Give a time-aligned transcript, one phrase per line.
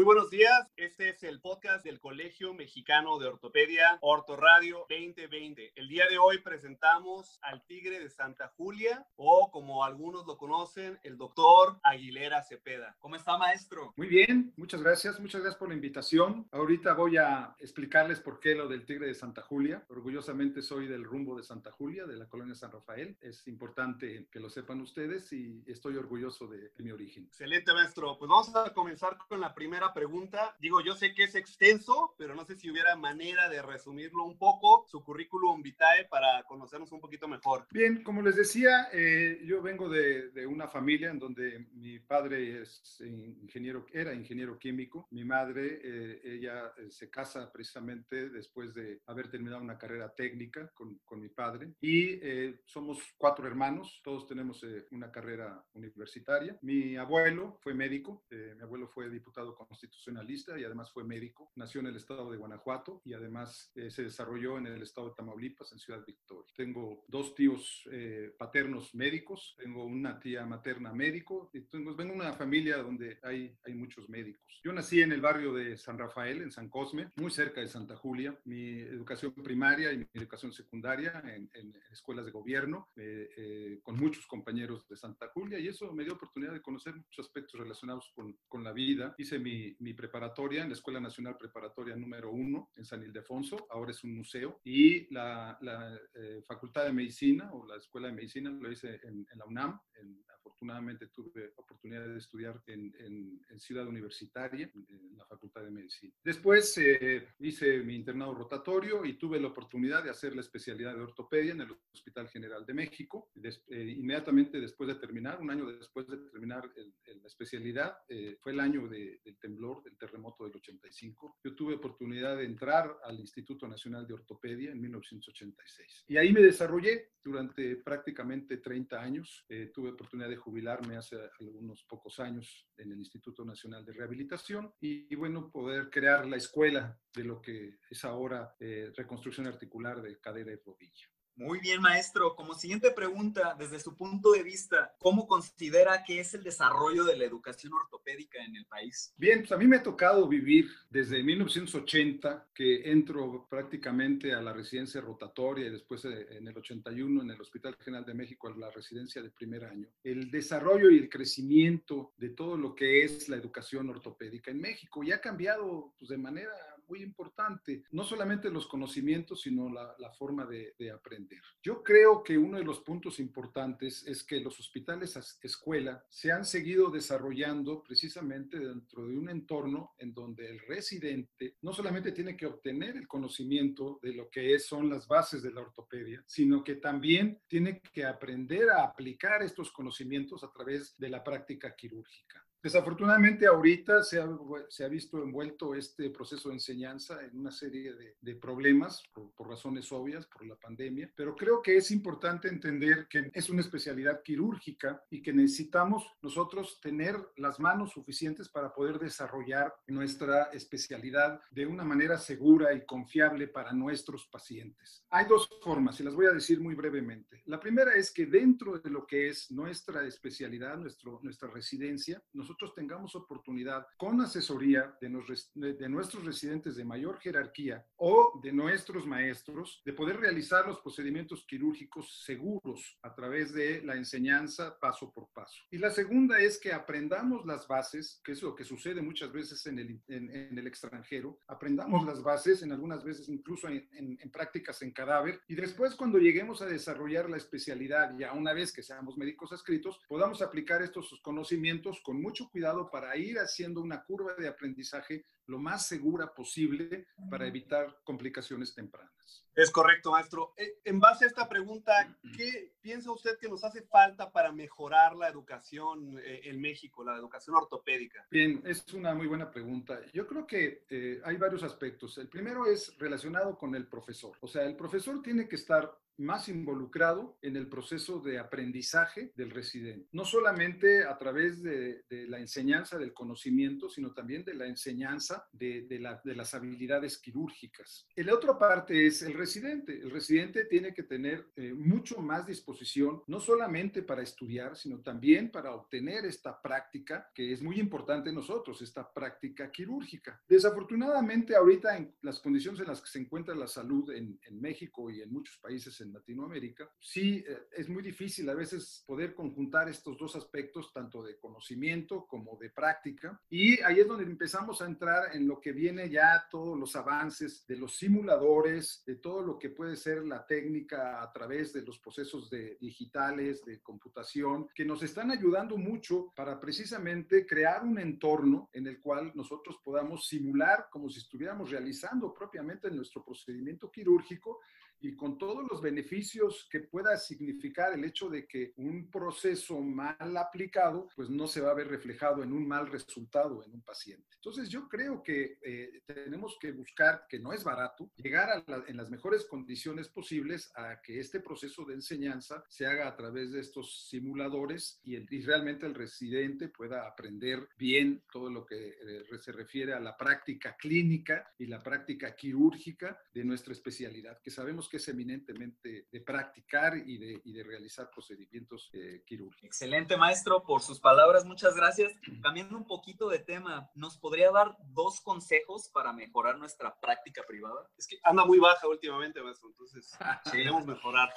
[0.00, 0.66] Muy buenos días,
[1.00, 5.72] este es el podcast del Colegio Mexicano de Ortopedia, Ortoradio 2020.
[5.74, 10.98] El día de hoy presentamos al Tigre de Santa Julia, o como algunos lo conocen,
[11.02, 12.96] el doctor Aguilera Cepeda.
[12.98, 13.94] ¿Cómo está, maestro?
[13.96, 16.46] Muy bien, muchas gracias, muchas gracias por la invitación.
[16.52, 19.82] Ahorita voy a explicarles por qué lo del Tigre de Santa Julia.
[19.88, 23.16] Orgullosamente soy del rumbo de Santa Julia, de la colonia San Rafael.
[23.22, 27.24] Es importante que lo sepan ustedes y estoy orgulloso de, de mi origen.
[27.24, 28.18] Excelente, maestro.
[28.18, 30.54] Pues vamos a comenzar con la primera pregunta.
[30.60, 34.38] Digo, yo sé que es extenso, pero no sé si hubiera manera de resumirlo un
[34.38, 37.66] poco, su currículum vitae, para conocernos un poquito mejor.
[37.70, 42.62] Bien, como les decía, eh, yo vengo de, de, una familia en donde mi padre
[42.62, 45.06] es ingeniero, era ingeniero químico.
[45.10, 50.70] Mi madre, eh, ella eh, se casa precisamente después de haber terminado una carrera técnica
[50.74, 51.74] con, con mi padre.
[51.80, 56.58] Y eh, somos cuatro hermanos, todos tenemos una carrera universitaria.
[56.62, 61.50] Mi abuelo fue médico, mi abuelo fue diputado con constitucionalista y además fue médico.
[61.56, 65.14] Nació en el estado de Guanajuato y además eh, se desarrolló en el estado de
[65.14, 66.50] Tamaulipas, en Ciudad Victoria.
[66.56, 72.20] Tengo dos tíos eh, paternos médicos, tengo una tía materna médico y tengo, vengo de
[72.20, 74.60] una familia donde hay, hay muchos médicos.
[74.64, 77.96] Yo nací en el barrio de San Rafael, en San Cosme, muy cerca de Santa
[77.96, 78.38] Julia.
[78.44, 83.96] Mi educación primaria y mi educación secundaria en, en escuelas de gobierno, eh, eh, con
[83.96, 88.10] muchos compañeros de Santa Julia y eso me dio oportunidad de conocer muchos aspectos relacionados
[88.14, 89.14] con, con la vida.
[89.18, 94.04] Hice mi mi, preparatoria la Escuela Nacional Preparatoria número uno en San Ildefonso, ahora es
[94.04, 98.70] un museo, y la, la eh, Facultad de Medicina o la Escuela de Medicina lo
[98.70, 100.24] hice en, en la UNAM, en
[100.60, 106.12] afortunadamente tuve oportunidad de estudiar en, en, en Ciudad Universitaria, en la Facultad de Medicina.
[106.22, 111.00] Después eh, hice mi internado rotatorio y tuve la oportunidad de hacer la especialidad de
[111.00, 113.30] ortopedia en el Hospital General de México.
[113.34, 117.96] Des, eh, inmediatamente después de terminar, un año después de terminar el, el, la especialidad,
[118.08, 121.38] eh, fue el año de, del temblor, del terremoto del 85.
[121.42, 126.04] Yo tuve oportunidad de entrar al Instituto Nacional de Ortopedia en 1986.
[126.08, 129.44] Y ahí me desarrollé durante prácticamente 30 años.
[129.48, 134.74] Eh, tuve oportunidad de jubilarme hace algunos pocos años en el Instituto Nacional de Rehabilitación
[134.80, 140.18] y, bueno, poder crear la escuela de lo que es ahora eh, reconstrucción articular de
[140.18, 141.06] cadera y rodilla.
[141.40, 142.36] Muy bien, maestro.
[142.36, 147.16] Como siguiente pregunta, desde su punto de vista, ¿cómo considera que es el desarrollo de
[147.16, 149.14] la educación ortopédica en el país?
[149.16, 154.52] Bien, pues a mí me ha tocado vivir desde 1980, que entro prácticamente a la
[154.52, 158.58] residencia rotatoria y después eh, en el 81 en el Hospital General de México a
[158.58, 159.88] la residencia de primer año.
[160.04, 165.02] El desarrollo y el crecimiento de todo lo que es la educación ortopédica en México
[165.02, 166.52] y ha cambiado pues, de manera
[166.90, 171.40] muy importante, no solamente los conocimientos, sino la, la forma de, de, aprender.
[171.62, 176.44] Yo creo que uno de los puntos importantes es que los hospitales escuela se han
[176.44, 182.46] seguido desarrollando precisamente dentro de un entorno en donde el residente no solamente tiene que
[182.46, 186.76] obtener el conocimiento de lo que es, son las bases de la ortopedia, sino que
[186.76, 192.44] también tiene que aprender a aplicar estos conocimientos a través de la práctica quirúrgica.
[192.62, 194.28] Desafortunadamente ahorita se ha,
[194.68, 199.30] se ha, visto envuelto este proceso de enseñanza en una serie de, de problemas por,
[199.32, 203.62] por, razones obvias, por la pandemia, pero creo que es importante entender que es una
[203.62, 211.40] especialidad quirúrgica y que necesitamos nosotros tener las manos suficientes para poder desarrollar nuestra especialidad
[211.50, 215.04] de una manera segura y confiable para nuestros pacientes.
[215.10, 217.42] Hay dos formas y las voy a decir muy brevemente.
[217.46, 222.74] La primera es que dentro de lo que es nuestra especialidad, nuestro, nuestra residencia, nosotros
[222.74, 229.06] tengamos oportunidad con asesoría de, nos, de, nuestros residentes de mayor jerarquía o de nuestros
[229.06, 235.28] maestros de poder realizar los procedimientos quirúrgicos seguros a través de la enseñanza paso por
[235.32, 235.62] paso.
[235.70, 239.64] Y la segunda es que aprendamos las bases, que es lo que sucede muchas veces
[239.66, 244.30] en el, en, en el extranjero, aprendamos las bases, en algunas veces incluso en, en
[244.32, 248.82] prácticas en cadáver, y después cuando lleguemos a desarrollar la especialidad, ya una vez que
[248.82, 254.34] seamos médicos adscritos, podamos aplicar estos conocimientos con mucho cuidado para ir haciendo una curva
[254.34, 259.10] de aprendizaje lo más segura posible para evitar complicaciones tempranas.
[259.54, 260.54] Es correcto, maestro.
[260.56, 265.16] Eh, en base a esta pregunta, ¿qué piensa usted que nos hace falta para mejorar
[265.16, 268.26] la educación eh, en México, la educación ortopédica?
[268.30, 270.00] Bien, es una muy buena pregunta.
[270.12, 272.16] Yo creo que eh, hay varios aspectos.
[272.18, 274.36] El primero es relacionado con el profesor.
[274.40, 279.50] O sea, el profesor tiene que estar más involucrado en el proceso de aprendizaje del
[279.50, 280.08] residente.
[280.12, 285.39] No solamente a través de, de, la enseñanza del conocimiento, sino también de la enseñanza
[285.52, 288.06] de, las habilidades quirúrgicas.
[288.16, 290.00] La otra parte es el residente.
[290.00, 295.50] El residente tiene que tener eh, mucho más disposición, no solamente para estudiar, sino también
[295.50, 300.40] para obtener esta práctica que es muy importante en nosotros, esta práctica quirúrgica.
[300.48, 305.22] Desafortunadamente, ahorita en las condiciones en las que se encuentra la salud en, México y
[305.22, 310.18] en muchos países en Latinoamérica, sí eh, es muy difícil a veces poder conjuntar estos
[310.18, 313.40] dos aspectos, tanto de conocimiento como de práctica.
[313.48, 317.66] Y ahí es donde empezamos a entrar en lo que viene ya todos los avances
[317.66, 321.98] de los simuladores, de todo lo que puede ser la técnica a través de los
[321.98, 328.68] procesos de digitales, de computación, que nos están ayudando mucho para precisamente crear un entorno
[328.72, 334.60] en el cual nosotros podamos simular como si estuviéramos realizando propiamente nuestro procedimiento quirúrgico
[335.00, 340.36] y con todos los beneficios que pueda significar el hecho de que un proceso mal
[340.36, 344.26] aplicado, pues no se va a ver reflejado en un mal resultado en un paciente.
[344.34, 349.10] Entonces yo creo que eh, tenemos que buscar, que no es barato, llegar en las
[349.10, 354.08] mejores condiciones posibles a que este proceso de enseñanza se haga a través de estos
[354.08, 359.92] simuladores y, y realmente el residente pueda aprender bien todo lo que eh, se refiere
[359.92, 365.08] a la práctica clínica y la práctica quirúrgica de nuestra especialidad, que sabemos que es
[365.08, 369.64] eminentemente de practicar y de, y de realizar procedimientos eh, quirúrgicos.
[369.64, 371.44] Excelente, maestro, por sus palabras.
[371.44, 372.12] Muchas gracias.
[372.42, 377.88] Cambiando un poquito de tema, ¿nos podría dar dos consejos para mejorar nuestra práctica privada?
[377.96, 380.10] Es que anda muy baja últimamente, maestro, entonces
[380.52, 381.30] queremos mejorar.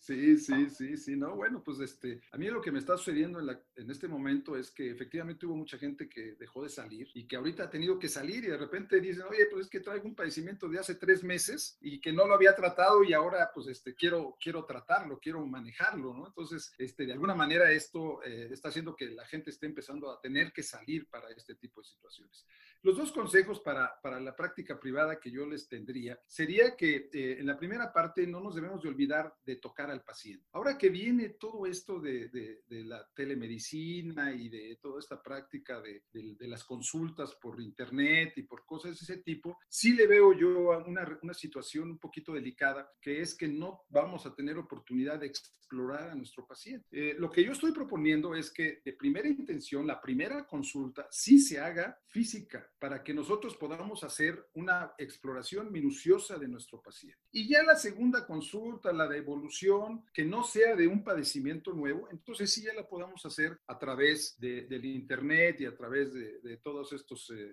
[0.00, 3.40] Sí, sí, sí, sí, no, bueno, pues este, a mí lo que me está sucediendo
[3.40, 7.08] en, la, en este momento es que efectivamente hubo mucha gente que dejó de salir
[7.14, 9.80] y que ahorita ha tenido que salir y de repente dicen, oye, pues es que
[9.80, 12.73] traigo un padecimiento de hace tres meses y que no lo había tratado
[13.06, 16.26] y ahora pues este, quiero, quiero tratarlo, quiero manejarlo, ¿no?
[16.26, 20.20] Entonces, este, de alguna manera esto eh, está haciendo que la gente esté empezando a
[20.20, 22.46] tener que salir para este tipo de situaciones.
[22.82, 27.36] Los dos consejos para, para la práctica privada que yo les tendría sería que eh,
[27.38, 30.46] en la primera parte no nos debemos de olvidar de tocar al paciente.
[30.52, 36.02] Ahora que viene todo esto de, de, la telemedicina y de toda esta práctica de,
[36.12, 40.78] de, las consultas por internet y por cosas de ese tipo, sí le veo yo
[40.86, 42.63] una, una situación un poquito delicada
[43.00, 46.86] que es que no vamos a tener oportunidad de explorar a nuestro paciente.
[46.90, 51.38] Eh, lo que yo estoy proponiendo es que de primera intención, la primera consulta sí
[51.38, 57.18] se haga física para que nosotros podamos hacer una exploración minuciosa de nuestro paciente.
[57.32, 62.08] Y ya la segunda consulta, la de evolución, que no sea de un padecimiento nuevo,
[62.10, 66.56] entonces sí ya la podamos hacer a través del Internet y a través de, de
[66.58, 67.52] todos estos eh,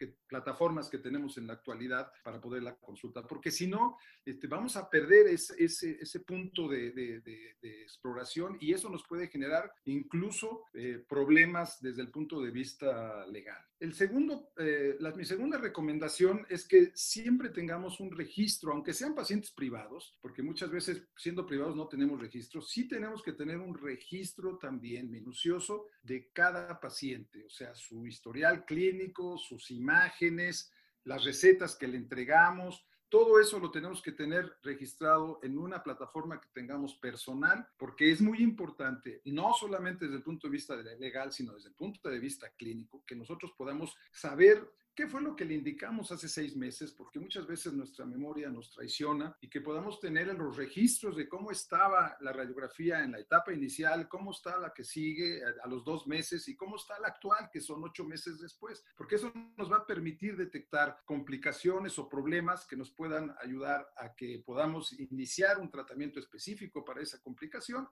[0.00, 3.22] eh, plataformas que tenemos en la actualidad para poder la consulta.
[3.26, 7.22] Porque si no, este, vamos a perder ese, ese, punto de,
[7.62, 13.62] exploración y eso nos puede generar incluso eh, problemas desde el punto de vista legal.
[13.78, 19.50] El segundo, eh, mi segunda recomendación es que siempre tengamos un registro, aunque sean pacientes
[19.50, 24.56] privados, porque muchas veces siendo privados no tenemos registro, sí tenemos que tener un registro
[24.56, 30.72] también minucioso de cada paciente, o sea, su historial clínico, sus imágenes,
[31.04, 36.40] las recetas que le entregamos, todo eso lo tenemos que tener registrado en una plataforma
[36.40, 41.32] que tengamos personal, porque es muy importante, no solamente desde el punto de vista legal,
[41.32, 45.44] sino desde el punto de vista clínico, que nosotros podamos saber ¿Qué fue lo que
[45.44, 46.90] le indicamos hace seis meses?
[46.90, 51.50] Porque muchas veces nuestra memoria nos traiciona y que podamos tener los registros de cómo
[51.50, 56.06] estaba la radiografía en la etapa inicial, cómo está la que sigue a, los dos
[56.06, 58.82] meses y cómo está la actual, que son ocho meses después.
[58.96, 64.14] Porque eso nos va a permitir detectar complicaciones o problemas que nos puedan ayudar a
[64.14, 67.86] que podamos iniciar un tratamiento específico para esa complicación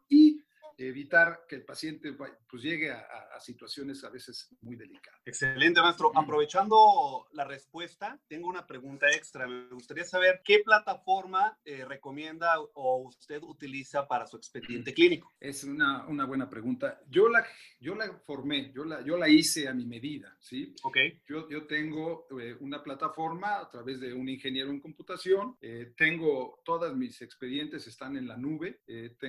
[0.78, 5.20] evitar que el paciente pues, llegue a, situaciones a veces muy delicadas.
[5.24, 6.12] Excelente, maestro.
[6.14, 9.46] Aprovechando la respuesta, tengo una pregunta extra.
[9.46, 15.32] Me gustaría saber qué plataforma eh, recomienda o usted utiliza para su expediente clínico.
[15.40, 17.00] Es una, una, buena pregunta.
[17.08, 17.44] Yo la,
[17.80, 20.74] yo la formé, yo la, yo la hice a mi medida, ¿sí?
[20.84, 20.96] Ok.
[21.26, 25.56] Yo, yo tengo eh, una plataforma a través de un ingeniero en computación.
[25.60, 28.80] Eh, tengo todas mis expedientes están en la nube.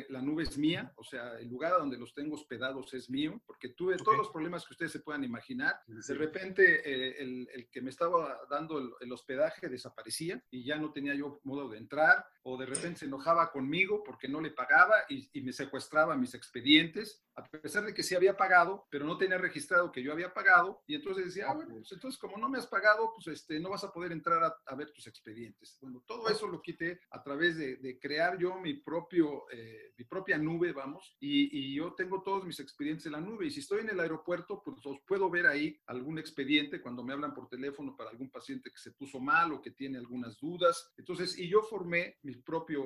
[0.09, 3.69] la nube es mía, o sea, el lugar donde los tengo hospedados es mío, porque
[3.69, 5.75] tuve todos los problemas que ustedes se puedan imaginar.
[5.87, 10.91] De repente, eh, el, el, que me estaba dando el, hospedaje desaparecía y ya no
[10.91, 12.25] tenía yo modo de entrar.
[12.47, 16.35] O de repente se enojaba conmigo porque no le pagaba y, y me secuestraba mis
[16.35, 20.33] expedientes a pesar de que sí había pagado, pero no tenía registrado que yo había
[20.33, 23.59] pagado, y entonces decía, ah, bueno, pues entonces como no me has pagado, pues este,
[23.59, 25.77] no vas a poder entrar a, ver tus expedientes.
[25.81, 30.37] Bueno, todo eso lo quité a través de, crear yo mi, propio, eh, mi propia
[30.37, 33.81] nube, vamos, y, y, yo tengo todos mis expedientes en la nube, y si estoy
[33.81, 37.95] en el aeropuerto, pues os puedo ver ahí algún expediente cuando me hablan por teléfono
[37.97, 40.93] para algún paciente que se puso mal o que tiene algunas dudas.
[40.97, 42.34] Entonces, y yo formé mi,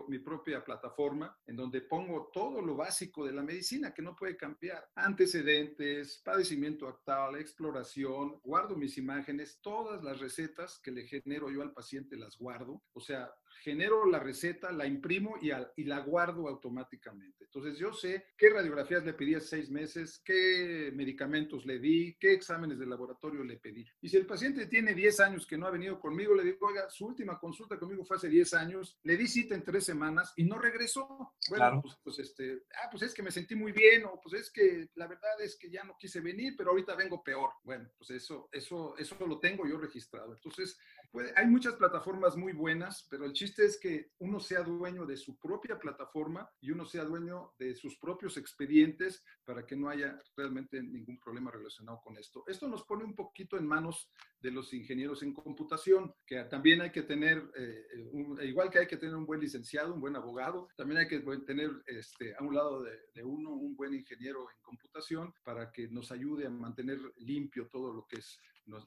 [0.07, 4.35] mi propia plataforma en donde pongo todo lo básico de la medicina que no puede
[4.35, 4.87] cambiar.
[4.95, 11.73] Antecedentes, padecimiento actual, exploración, guardo mis imágenes, todas las recetas que le genero yo al
[11.73, 12.81] paciente las guardo.
[12.93, 17.45] O sea, genero la receta, la imprimo y, y, la guardo automáticamente.
[17.45, 22.33] Entonces yo sé qué radiografías le pedí hace seis meses, qué medicamentos le di, qué
[22.33, 23.85] exámenes de laboratorio le pedí.
[24.01, 26.89] Y si el paciente tiene 10 años que no ha venido conmigo, le digo, oiga,
[26.89, 30.43] su última consulta conmigo fue hace 10 años, le di cita en tres semanas y
[30.43, 31.33] no regresó.
[31.49, 34.51] Bueno, pues, pues, este, ah, pues es que me sentí muy bien o pues es
[34.51, 37.51] que la verdad es que ya no quise venir, pero ahorita vengo peor.
[37.63, 40.33] Bueno, pues eso, eso, eso lo tengo yo registrado.
[40.33, 40.77] Entonces,
[41.35, 45.37] hay muchas plataformas muy buenas, pero el chiste es que uno sea dueño de su
[45.37, 50.81] propia plataforma y uno sea dueño de sus propios expedientes para que no haya realmente
[50.81, 52.43] ningún problema relacionado con esto.
[52.47, 56.91] Esto nos pone un poquito en manos de los ingenieros en computación, que también hay
[56.91, 58.09] que tener, eh,
[58.43, 61.71] igual que hay que tener un buen licenciado, un buen abogado, también hay que tener
[61.87, 66.45] este, a un lado de uno un buen ingeniero en computación para que nos ayude
[66.45, 68.39] a mantener limpio todo lo que es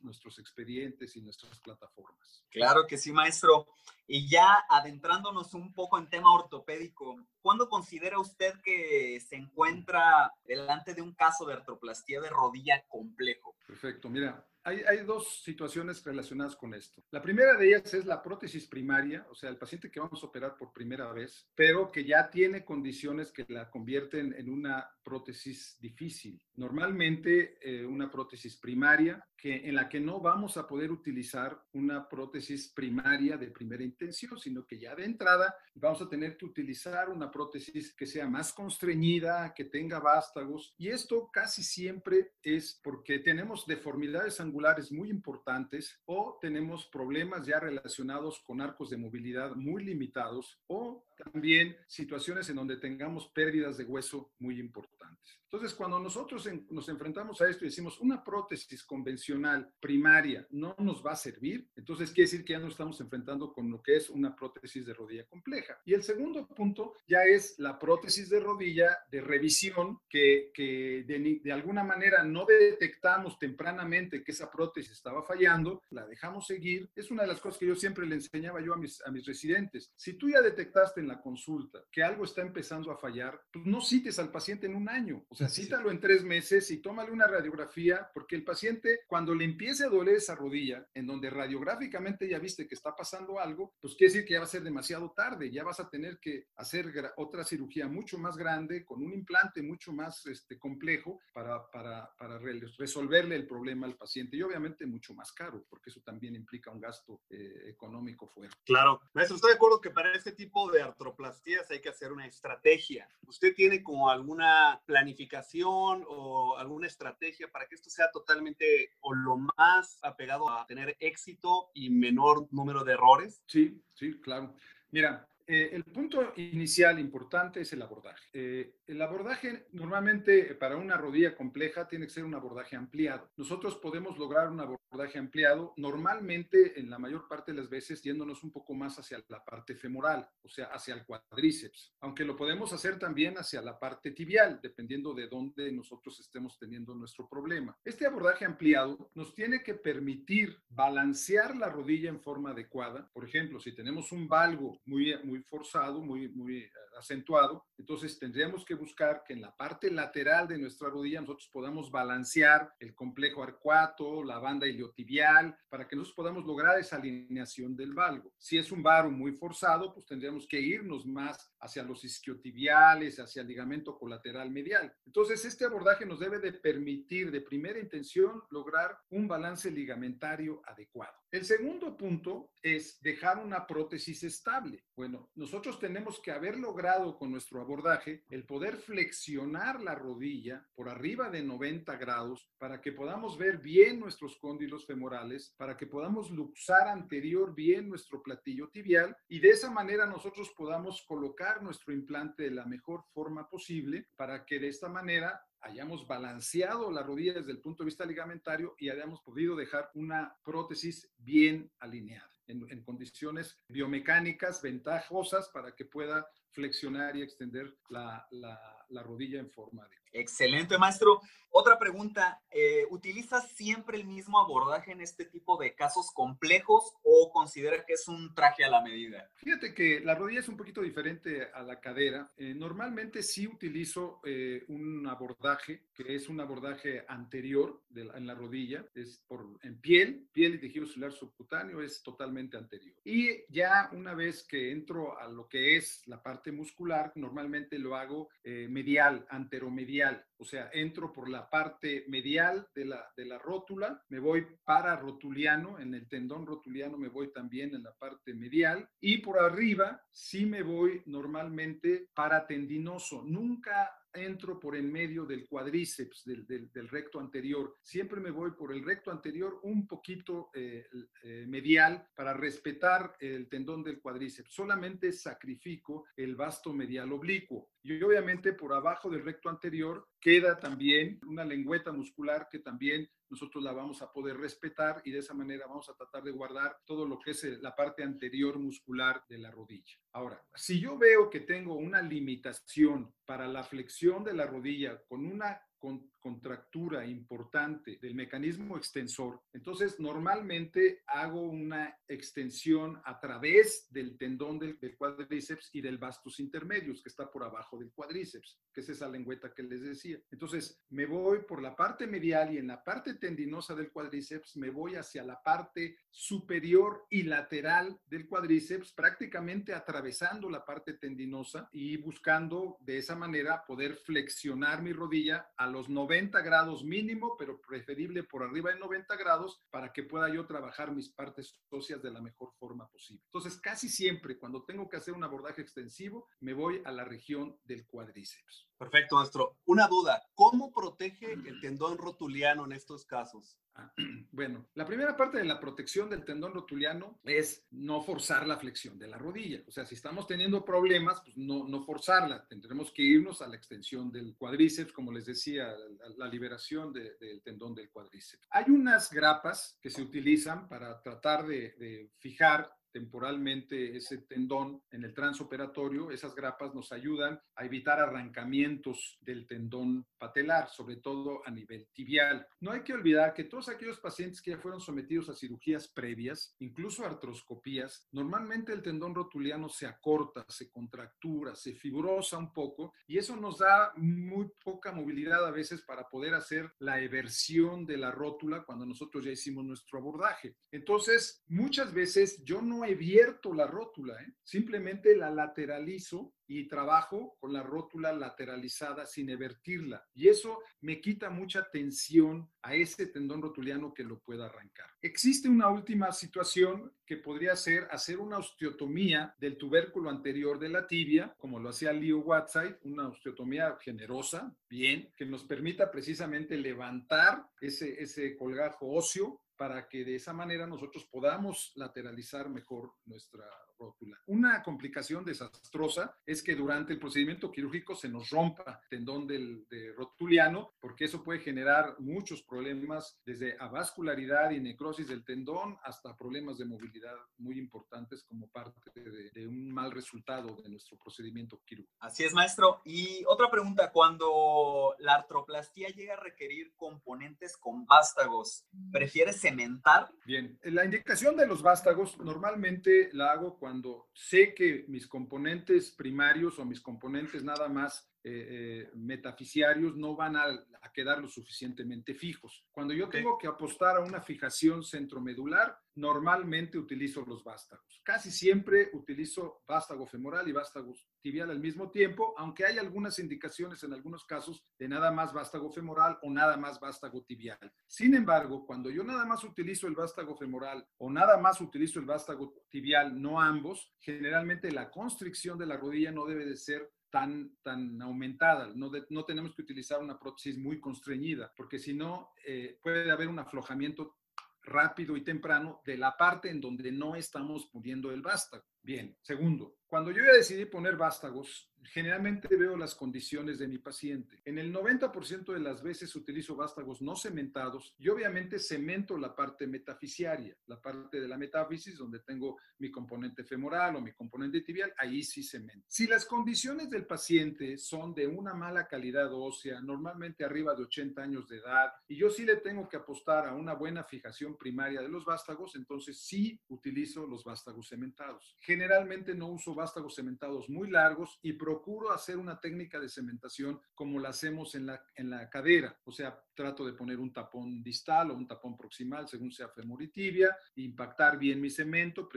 [0.03, 2.45] nuestros expedientes y nuestras plataformas.
[2.51, 3.67] Claro que sí, maestro.
[4.07, 10.95] Y ya adentrándonos un poco en tema ortopédico, ¿cuándo considera usted que se encuentra delante
[10.95, 13.55] de un caso de artroplastía de rodilla complejo?
[13.67, 17.03] Perfecto, mira, hay, dos situaciones relacionadas con esto.
[17.11, 20.27] La primera de ellas es la prótesis primaria, o sea, el paciente que vamos a
[20.27, 25.77] operar por primera vez, pero que ya tiene condiciones que la convierten en una prótesis
[25.81, 26.41] difícil.
[26.55, 32.09] Normalmente eh, una prótesis primaria que, en la que no vamos a poder utilizar una
[32.09, 37.09] prótesis primaria de primera intención, sino que ya de entrada vamos a tener que utilizar
[37.11, 40.75] una prótesis que sea más constreñida, que tenga vástagos.
[40.79, 44.52] Y esto casi siempre es porque tenemos deformidades angulares
[44.93, 51.77] muy importantes o tenemos problemas ya relacionados con arcos de movilidad muy limitados o también
[51.87, 55.43] situaciones en donde tengamos pérdidas de hueso muy importantes.
[55.45, 61.05] Entonces, cuando nosotros nos enfrentamos a esto y decimos una prótesis convencional primaria no nos
[61.05, 64.09] va a servir, entonces quiere decir que ya nos estamos enfrentando con lo que es
[64.09, 65.79] una prótesis de rodilla compleja.
[65.85, 71.41] Y el segundo punto ya es la prótesis de rodilla de revisión que, que de,
[71.45, 76.91] de alguna manera no detectamos tempranamente que esa prótesis estaba fallando, la dejamos seguir.
[76.95, 79.27] Es una de las cosas que yo siempre le enseñaba yo a mis, a mis
[79.27, 79.93] residentes.
[79.97, 83.81] Si tú ya detectaste en la consulta que algo está empezando a fallar, pues no
[83.81, 85.25] cites al paciente en un año.
[85.29, 89.45] O sea, cítalo en tres meses y tómale una radiografía, porque el paciente, cuando le
[89.45, 93.95] empiece a doler esa rodilla, en donde radiográficamente ya viste que está pasando algo, pues
[93.95, 96.93] quiere decir que ya va a ser demasiado tarde, ya vas a tener que hacer
[97.17, 102.39] otra cirugía mucho más grande, con un implante mucho más este, complejo para, para, para
[102.79, 106.81] resolverle el problema al paciente y obviamente mucho más caro, porque eso también implica un
[106.81, 108.57] gasto eh, económico fuerte.
[108.65, 112.27] Claro, maestro, estoy de acuerdo que para este tipo de artroplastías hay que hacer una
[112.27, 113.09] estrategia.
[113.27, 119.37] ¿Usted tiene como alguna planificación o alguna estrategia para que esto sea totalmente o lo
[119.37, 123.43] más apegado a tener éxito y menor número de errores?
[123.47, 124.55] Sí, sí, claro.
[124.91, 128.29] Mira, eh, el punto inicial importante es el abordaje.
[128.33, 133.31] Eh, el abordaje normalmente para una rodilla compleja tiene que ser un abordaje ampliado.
[133.39, 138.45] Nosotros podemos lograr un abordaje ampliado normalmente en la mayor parte de las veces yéndonos
[138.45, 142.71] un poco más hacia la parte femoral, o sea, hacia el cuadríceps, aunque lo podemos
[142.75, 147.75] hacer también hacia la parte tibial, dependiendo de dónde nosotros estemos teniendo nuestro problema.
[147.83, 153.09] Este abordaje ampliado nos tiene que permitir balancear la rodilla en forma adecuada.
[153.15, 157.67] Por ejemplo, si tenemos un valgo muy muy forzado, muy, muy eh, acentuado.
[157.79, 162.73] Entonces tendríamos que buscar que en la parte lateral de nuestra rodilla nosotros podamos balancear
[162.79, 168.33] el complejo arcuato, la banda iliotibial, para que nosotros podamos lograr esa alineación del valgo.
[168.39, 173.43] Si es un varo muy forzado, pues tendríamos que irnos más hacia los isquiotibiales, hacia
[173.43, 174.93] el ligamento colateral medial.
[175.07, 181.15] Entonces este abordaje nos debe de permitir de primera intención lograr un balance ligamentario adecuado.
[181.31, 184.85] El segundo punto es dejar una prótesis estable.
[184.95, 190.91] Bueno, nosotros tenemos que haber logrado con nuestro abordaje el poder flexionar la rodilla por
[190.91, 196.31] arriba de 90 grados para que podamos ver bien nuestros cóndilos femorales, para que podamos
[196.31, 202.43] luxar anterior bien nuestro platillo tibial y de esa manera nosotros podamos colocar nuestro implante
[202.43, 207.53] de la mejor forma posible para que de esta manera hayamos balanceado la rodilla desde
[207.53, 213.57] el punto de vista ligamentario y hayamos podido dejar una prótesis bien alineada en, condiciones
[213.69, 220.79] biomecánicas ventajosas para que pueda flexionar y extender la, la rodilla en forma de Excelente,
[220.79, 221.21] maestro.
[221.55, 227.31] Otra pregunta, eh, ¿utilizas siempre el mismo abordaje en este tipo de casos complejos o
[227.31, 229.29] considera que es un traje a la medida?
[229.35, 232.33] Fíjate que la rodilla es un poquito diferente a la cadera.
[232.39, 238.87] Eh, normalmente sí utilizo eh, un abordaje que es un abordaje anterior en la rodilla,
[238.95, 242.97] es por, en piel, piel y tejido celular subcutáneo es totalmente anterior.
[243.05, 247.95] Y ya una vez que entro a lo que es la parte muscular, normalmente lo
[247.95, 250.02] hago medial, anteromedial
[250.37, 254.97] o sea, entro por la parte medial de la, de la rótula, me voy para
[254.97, 260.03] rotuliano, en el tendón rotuliano me voy también en la parte medial y por arriba
[260.11, 263.23] sí me voy normalmente para tendinoso.
[263.25, 267.77] Nunca entro por en medio del cuádriceps, del, del, recto anterior.
[267.83, 270.87] Siempre me voy por el recto anterior un poquito eh,
[271.23, 274.53] eh, medial para respetar el tendón del cuádriceps.
[274.53, 277.71] Solamente sacrifico el vasto medial oblicuo.
[277.83, 283.65] Y obviamente por abajo del recto anterior queda también una lengüeta muscular que también nosotros
[283.65, 287.05] la vamos a poder respetar y de esa manera vamos a tratar de guardar todo
[287.07, 289.97] lo que es eh, la parte anterior muscular de la rodilla.
[290.13, 295.27] Ahora, si yo veo que tengo una limitación para la flexión de la rodilla con
[295.27, 304.17] una con contractura importante del mecanismo extensor, entonces normalmente hago una extensión a través del
[304.17, 308.89] tendón del, cuádriceps y del vastus intermedios, que está por abajo del cuádriceps, que es
[308.91, 310.21] esa lengüeta que les decía.
[310.31, 314.71] Entonces me voy por la parte medial y en la parte tendinosa del cuádriceps me
[314.71, 321.97] voy hacia la parte superior y lateral del cuádriceps, prácticamente atravesando la parte tendinosa y
[321.97, 328.23] buscando de esa manera poder flexionar mi rodilla a los 90 grados mínimo, pero preferible
[328.23, 332.21] por arriba de 90 grados para que pueda yo trabajar mis partes óseas de la
[332.21, 333.25] mejor forma posible.
[333.27, 337.59] Entonces, casi siempre cuando tengo que hacer un abordaje extensivo, me voy a la región
[337.65, 338.69] del cuádriceps.
[338.83, 339.59] Perfecto, maestro.
[339.67, 343.57] Una duda, ¿cómo protege el tendón rotuliano en estos casos?
[343.77, 343.93] Ah,
[344.33, 348.99] bueno, la primera parte de la protección del tendón rotuliano es no forzar la flexión
[348.99, 349.63] de la rodilla.
[349.69, 352.45] O sea, si estamos teniendo problemas, pues no, no forzarla.
[352.49, 355.73] Tendremos que irnos a la extensión del cuádriceps, como les decía,
[356.17, 358.49] la, liberación del tendón del cuádriceps.
[358.51, 365.05] Hay unas grapas que se utilizan para tratar de, de fijar temporalmente ese tendón en
[365.05, 371.51] el transoperatorio, esas grapas nos ayudan a evitar arrancamientos del tendón patelar, sobre todo a
[371.51, 372.47] nivel tibial.
[372.61, 376.55] No hay que olvidar que todos aquellos pacientes que ya fueron sometidos a cirugías previas,
[376.61, 383.19] incluso artroscopías, normalmente el tendón rotuliano se acorta, se contractura, se fibrosa un poco y
[383.19, 388.11] eso nos da muy poca movilidad a veces para poder hacer la eversión de la
[388.11, 390.57] rótula cuando nosotros ya hicimos nuestro abordaje.
[390.71, 394.35] Entonces, muchas veces yo no he abierto la rótula, ¿eh?
[394.43, 400.05] simplemente la lateralizo y trabajo con la rótula lateralizada sin evertirla.
[400.15, 404.87] Y eso me quita mucha tensión a ese tendón rotuliano que lo pueda arrancar.
[405.01, 410.87] Existe una última situación que podría ser hacer una osteotomía del tubérculo anterior de la
[410.87, 417.47] tibia, como lo hacía Leo Whiteside, una osteotomía generosa, bien, que nos permita precisamente levantar
[417.61, 423.45] ese colgajo óseo para que de esa manera nosotros podamos lateralizar mejor nuestra
[423.83, 424.19] rótula.
[424.27, 429.67] Una complicación desastrosa es que durante el procedimiento quirúrgico se nos rompa el tendón del
[429.97, 436.59] rotuliano, porque eso puede generar muchos problemas, desde avascularidad y necrosis del tendón hasta problemas
[436.59, 441.97] de movilidad muy importantes como parte de, de un mal resultado de nuestro procedimiento quirúrgico.
[442.01, 442.81] Así es, maestro.
[442.85, 450.11] Y otra pregunta, cuando la artroplastía llega a requerir componentes con vástagos, ¿prefieres cementar?
[450.25, 455.93] Bien, la indicación de los vástagos normalmente la hago cuando cuando sé que mis componentes
[455.93, 458.47] primarios o mis componentes nada más eh,
[458.85, 460.47] eh, metafisiarios no van a,
[460.95, 462.67] quedar lo suficientemente fijos.
[462.71, 468.01] Cuando yo tengo que apostar a una fijación centromedular, normalmente utilizo los vástagos.
[468.05, 473.83] Casi siempre utilizo vástago femoral y vástago tibial al mismo tiempo, aunque hay algunas indicaciones
[473.85, 477.59] en algunos casos de nada más vástago femoral o nada más vástago tibial.
[477.87, 482.07] Sin embargo, cuando yo nada más utilizo el vástago femoral o nada más utilizo el
[482.07, 487.59] vástago tibial, no ambos, generalmente la constricción de la rodilla no debe de ser tan,
[487.63, 492.79] tan aumentada, no, no tenemos que utilizar una prótesis muy constreñida, porque si no, eh,
[492.83, 494.17] puede haber un aflojamiento
[494.63, 498.65] rápido y temprano de la parte en donde no estamos poniendo el vástago.
[498.83, 504.41] Bien, segundo, cuando yo ya decidí poner vástagos, generalmente veo las condiciones de mi paciente.
[504.45, 509.67] En el 90% de las veces utilizo vástagos no cementados y obviamente cemento la parte
[509.67, 514.93] metafisiaria, la parte de la metáfisis donde tengo mi componente femoral o mi componente tibial,
[514.97, 515.85] ahí sí cemento.
[515.89, 521.23] Si las condiciones del paciente son de una mala calidad ósea, normalmente arriba de 80
[521.23, 525.03] años de edad, y yo sí le tengo que apostar a una buena fijación primaria
[525.03, 528.57] de los vástagos, entonces sí utilizo los vástagos cementados.
[528.73, 534.19] Generalmente no uso vástagos cementados muy largos y procuro hacer una técnica de cementación como
[534.19, 535.95] la hacemos en la, en la cadera.
[536.05, 540.03] O sea, trato de poner un tapón distal o un tapón proximal según sea femur
[540.03, 542.31] y tibia, impactar bien mi cemento,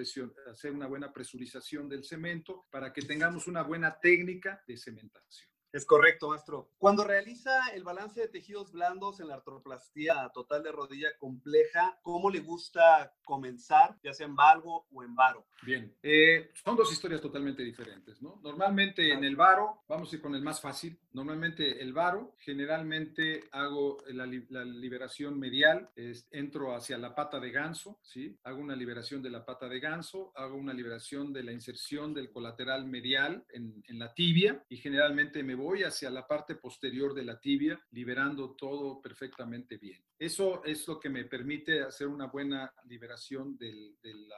[0.51, 5.54] hacer una buena presurización del cemento para que tengamos una buena técnica de cementación.
[5.75, 6.71] Es correcto, maestro.
[6.77, 12.29] Cuando realiza el balance de tejidos blandos en la artroplastía total de rodilla compleja, ¿cómo
[12.29, 15.45] le gusta comenzar, ya sea en valgo o en varo?
[15.63, 18.39] Bien, eh, son dos historias totalmente diferentes, ¿no?
[18.41, 23.45] Normalmente en el varo, vamos a ir con el más fácil, normalmente el varo, generalmente
[23.51, 25.89] hago la, liberación medial,
[26.29, 28.37] entro hacia la pata de ganso, ¿sí?
[28.43, 32.29] Hago una liberación de la pata de ganso, hago una liberación de la inserción del
[32.29, 37.39] colateral medial en, la tibia y generalmente me voy hacia la parte posterior de la
[37.39, 40.03] tibia, liberando todo perfectamente bien.
[40.19, 44.35] Eso es lo que me permite hacer una buena liberación de, la,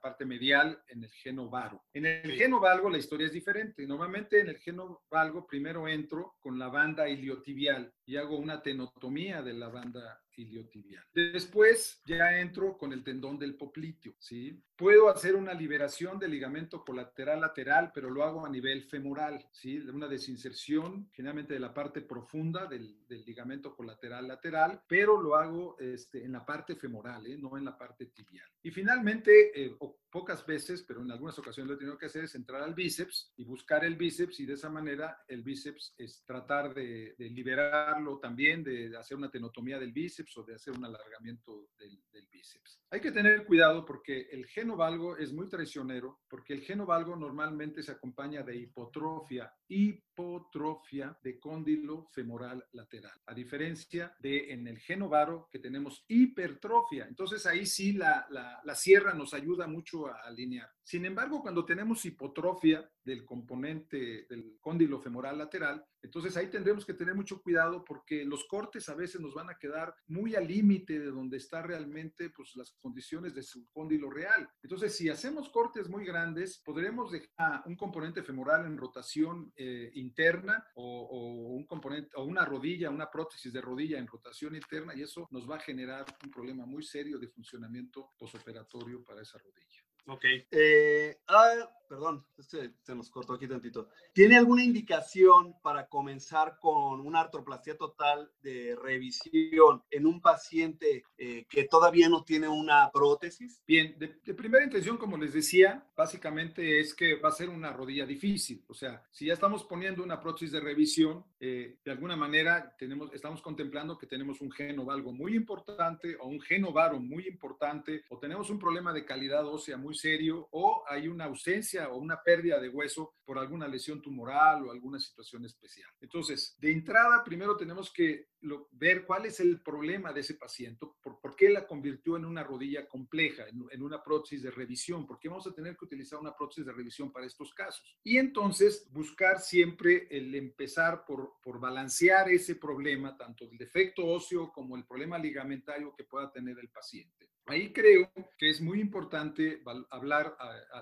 [0.00, 1.84] parte medial en el geno varo.
[1.92, 3.86] En el geno valgo la historia es diferente.
[3.86, 9.40] Normalmente en el geno valgo primero entro con la banda iliotibial y hago una tenotomía
[9.40, 11.04] de la banda iliotibial.
[11.14, 14.60] Después ya entro con el tendón del popliteo, ¿sí?
[14.74, 19.78] Puedo hacer una liberación del ligamento colateral lateral, pero lo hago a nivel femoral, ¿sí?
[19.78, 26.24] Una desinserción generalmente de la parte profunda del, ligamento colateral lateral, pero lo hago este,
[26.24, 27.36] en la parte femoral, ¿eh?
[27.38, 28.48] no en la parte tibial.
[28.60, 29.76] Y finalmente, eh,
[30.10, 33.32] pocas veces, pero en algunas ocasiones lo he tenido que hacer, es entrar al bíceps
[33.36, 38.64] y buscar el bíceps y de esa manera el bíceps es tratar de, liberarlo también,
[38.64, 42.80] de hacer una tenotomía del bíceps o de hacer un alargamiento del, bíceps.
[42.90, 47.16] Hay que tener cuidado porque el geno valgo es muy traicionero, porque el geno valgo
[47.16, 54.78] normalmente se acompaña de hipotrofia, hipotrofia de cóndilo femoral lateral, a diferencia de en el
[54.78, 57.06] geno varo que tenemos hipertrofia.
[57.06, 60.68] Entonces ahí sí la sierra nos ayuda mucho a alinear.
[60.82, 66.94] Sin embargo, cuando tenemos hipotrofia del componente del cóndilo femoral lateral, entonces ahí tendremos que
[66.94, 70.98] tener mucho cuidado porque los cortes a veces nos van a quedar muy al límite
[70.98, 74.48] de donde está realmente pues, las condiciones de su cóndilo real.
[74.62, 80.64] Entonces, si hacemos cortes muy grandes, podremos dejar un componente femoral en rotación eh, interna
[80.74, 85.02] o, o, un componente o una rodilla, una prótesis de rodilla en rotación interna y
[85.02, 89.89] eso nos va a generar un problema muy serio de funcionamiento posoperatorio para esa rodilla.
[90.10, 90.24] Ok.
[90.50, 93.88] Eh, ah, perdón, es que se nos cortó aquí tantito.
[94.12, 101.46] ¿Tiene alguna indicación para comenzar con una artroplastia total de revisión en un paciente eh,
[101.48, 103.62] que todavía no tiene una prótesis?
[103.66, 108.06] Bien, de, primera intención, como les decía, básicamente es que va a ser una rodilla
[108.06, 108.64] difícil.
[108.68, 113.12] O sea, si ya estamos poniendo una prótesis de revisión, eh, de alguna manera tenemos,
[113.12, 118.04] estamos contemplando que tenemos un geno valgo muy importante o un geno varo muy importante
[118.10, 122.22] o tenemos un problema de calidad ósea muy serio o hay una ausencia o una
[122.22, 125.90] pérdida de hueso por alguna lesión tumoral o alguna situación especial.
[126.00, 128.30] Entonces, de entrada, primero tenemos que
[128.72, 132.88] ver cuál es el problema de ese paciente, por, qué la convirtió en una rodilla
[132.88, 136.66] compleja, en, una prótesis de revisión, por qué vamos a tener que utilizar una prótesis
[136.66, 137.96] de revisión para estos casos.
[138.02, 144.76] Y entonces buscar siempre el empezar por balancear ese problema, tanto el defecto óseo como
[144.76, 147.29] el problema ligamentario que pueda tener el paciente.
[147.50, 149.60] Ahí creo que es muy importante
[149.90, 150.36] hablar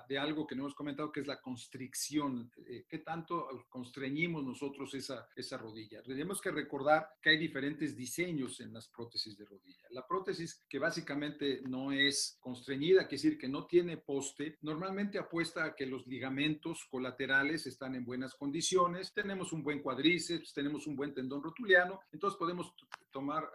[0.07, 2.51] de algo que no hemos comentado, que es la constricción.
[2.67, 6.03] Eh, ¿Qué tanto constreñimos nosotros esa, esa rodilla?
[6.03, 9.87] Tenemos que recordar que hay diferentes diseños en las prótesis de rodilla.
[9.89, 15.65] La prótesis que básicamente no es constreñida, quiere decir que no tiene poste, normalmente apuesta
[15.65, 20.95] a que los ligamentos colaterales están en buenas condiciones, tenemos un buen cuadríceps, tenemos un
[20.95, 22.75] buen tendón rotuliano, entonces podemos
[23.09, 23.49] tomar,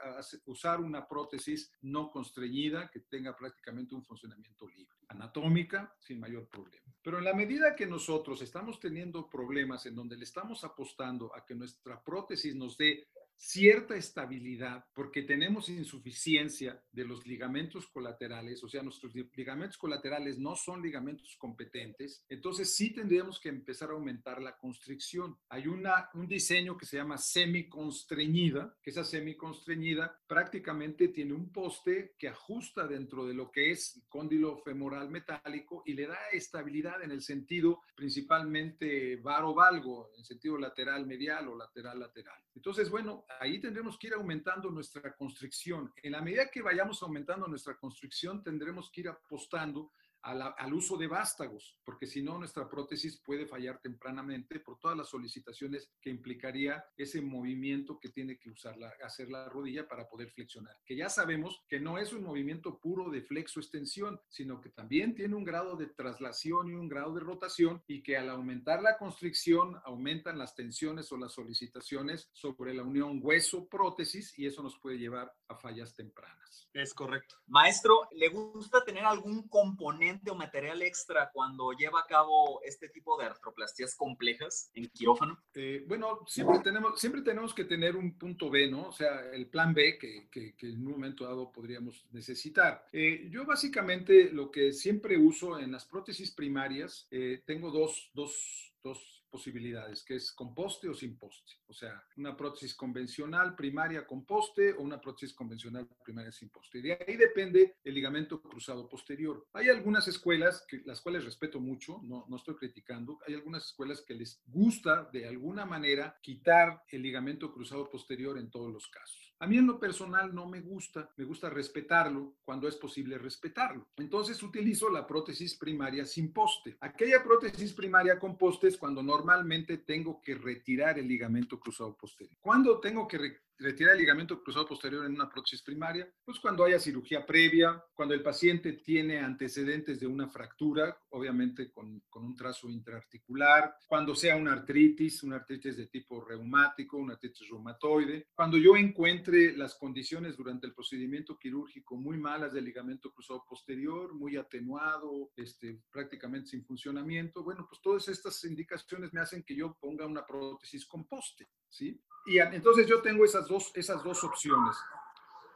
[0.46, 6.92] usar una prótesis no constreñida que tenga prácticamente un funcionamiento libre, anatómica, sin mayor problema.
[7.02, 11.44] Pero en la medida que nosotros estamos teniendo problemas en donde le estamos apostando a
[11.44, 18.68] que nuestra prótesis nos dé cierta estabilidad porque tenemos insuficiencia de los ligamentos colaterales, o
[18.68, 24.40] sea, nuestros ligamentos colaterales no son ligamentos competentes, entonces sí tendríamos que empezar a aumentar
[24.40, 25.36] la constricción.
[25.48, 32.14] Hay una, un diseño que se llama semiconstreñida, que esa semiconstreñida prácticamente tiene un poste
[32.18, 37.02] que ajusta dentro de lo que es el cóndilo femoral metálico y le da estabilidad
[37.02, 42.38] en el sentido principalmente varo-valgo, en sentido lateral medial o lateral lateral.
[42.54, 45.92] Entonces, bueno, ahí tendremos que ir aumentando nuestra constricción.
[46.02, 49.92] En la medida que vayamos aumentando nuestra constricción, tendremos que ir apostando
[50.24, 55.08] al uso de vástagos, porque si no, nuestra prótesis puede fallar tempranamente por todas las
[55.08, 60.30] solicitaciones que implicaría ese movimiento que tiene que usar la, hacer la rodilla para poder
[60.30, 60.76] flexionar.
[60.86, 65.34] Que ya sabemos que no es un movimiento puro de flexo-extensión, sino que también tiene
[65.34, 69.76] un grado de traslación y un grado de rotación y que al aumentar la constricción
[69.84, 75.32] aumentan las tensiones o las solicitaciones sobre la unión hueso-prótesis y eso nos puede llevar
[75.48, 76.68] a fallas tempranas.
[76.72, 77.36] Es correcto.
[77.46, 83.18] Maestro, ¿le gusta tener algún componente o material extra cuando lleva a cabo este tipo
[83.18, 85.42] de artroplastías complejas en quirófano?
[85.54, 88.88] Eh, bueno, siempre tenemos, siempre tenemos que tener un punto B, ¿no?
[88.88, 92.86] O sea, el plan B que, que, en un momento dado podríamos necesitar.
[92.92, 98.72] Eh, yo básicamente lo que siempre uso en las prótesis primarias, eh, tengo dos, dos,
[98.82, 101.54] dos posibilidades, que es con poste o sin poste.
[101.66, 106.80] O sea, una prótesis convencional primaria con poste o una prótesis convencional primaria sin poste.
[106.80, 109.48] De ahí depende el ligamento cruzado posterior.
[109.52, 114.02] Hay algunas escuelas, que, las cuales respeto mucho, no, no estoy criticando, hay algunas escuelas
[114.02, 119.33] que les gusta de alguna manera quitar el ligamento cruzado posterior en todos los casos.
[119.40, 123.88] A mí en lo personal no me gusta, me gusta respetarlo cuando es posible respetarlo.
[123.96, 126.76] Entonces utilizo la prótesis primaria sin poste.
[126.80, 132.38] Aquella prótesis primaria con poste es cuando normalmente tengo que retirar el ligamento cruzado posterior.
[132.40, 133.18] Cuando tengo que
[133.58, 136.08] retirar el ligamento cruzado posterior en una prótesis primaria?
[136.24, 142.02] Pues cuando haya cirugía previa, cuando el paciente tiene antecedentes de una fractura, obviamente con,
[142.08, 147.48] con, un trazo intraarticular, cuando sea una artritis, una artritis de tipo reumático, una artritis
[147.48, 153.44] reumatoide, cuando yo encuentre las condiciones durante el procedimiento quirúrgico muy malas del ligamento cruzado
[153.48, 159.54] posterior, muy atenuado, este, prácticamente sin funcionamiento, bueno, pues todas estas indicaciones me hacen que
[159.54, 162.00] yo ponga una prótesis con poste, ¿sí?
[162.26, 164.76] Y entonces yo tengo esas dos, esas dos opciones.